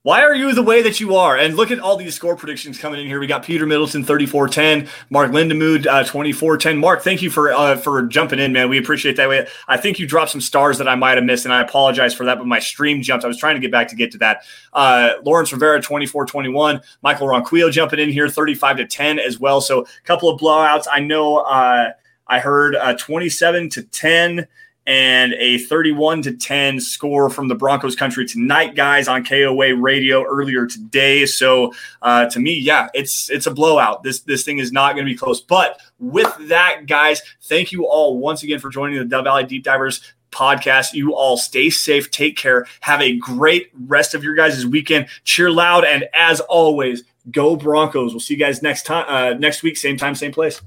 [0.05, 1.35] Why are you the way that you are?
[1.35, 3.19] And look at all these score predictions coming in here.
[3.19, 6.77] We got Peter Middleton 34-10, Mark Lindemood uh, 24-10.
[6.77, 8.69] Mark, thank you for uh, for jumping in, man.
[8.69, 9.49] We appreciate that.
[9.67, 12.23] I think you dropped some stars that I might have missed, and I apologize for
[12.25, 12.37] that.
[12.37, 13.25] But my stream jumped.
[13.25, 14.43] I was trying to get back to get to that.
[14.73, 19.59] Uh, Lawrence Rivera 24-21, Michael Ronquillo jumping in here 35 to 10 as well.
[19.59, 20.85] So a couple of blowouts.
[20.91, 21.93] I know uh,
[22.27, 24.45] I heard uh, 27 to 10
[24.87, 30.23] and a 31 to 10 score from the Broncos country tonight, guys, on KOA radio
[30.23, 31.25] earlier today.
[31.25, 34.03] So uh, to me, yeah, it's it's a blowout.
[34.03, 35.41] This this thing is not going to be close.
[35.41, 39.63] But with that, guys, thank you all once again for joining the Dove Valley Deep
[39.63, 40.93] Divers podcast.
[40.93, 45.07] You all stay safe, take care, have a great rest of your guys' weekend.
[45.23, 48.13] Cheer loud, and as always, go Broncos.
[48.13, 50.61] We'll see you guys next time uh, next week, same time, same place.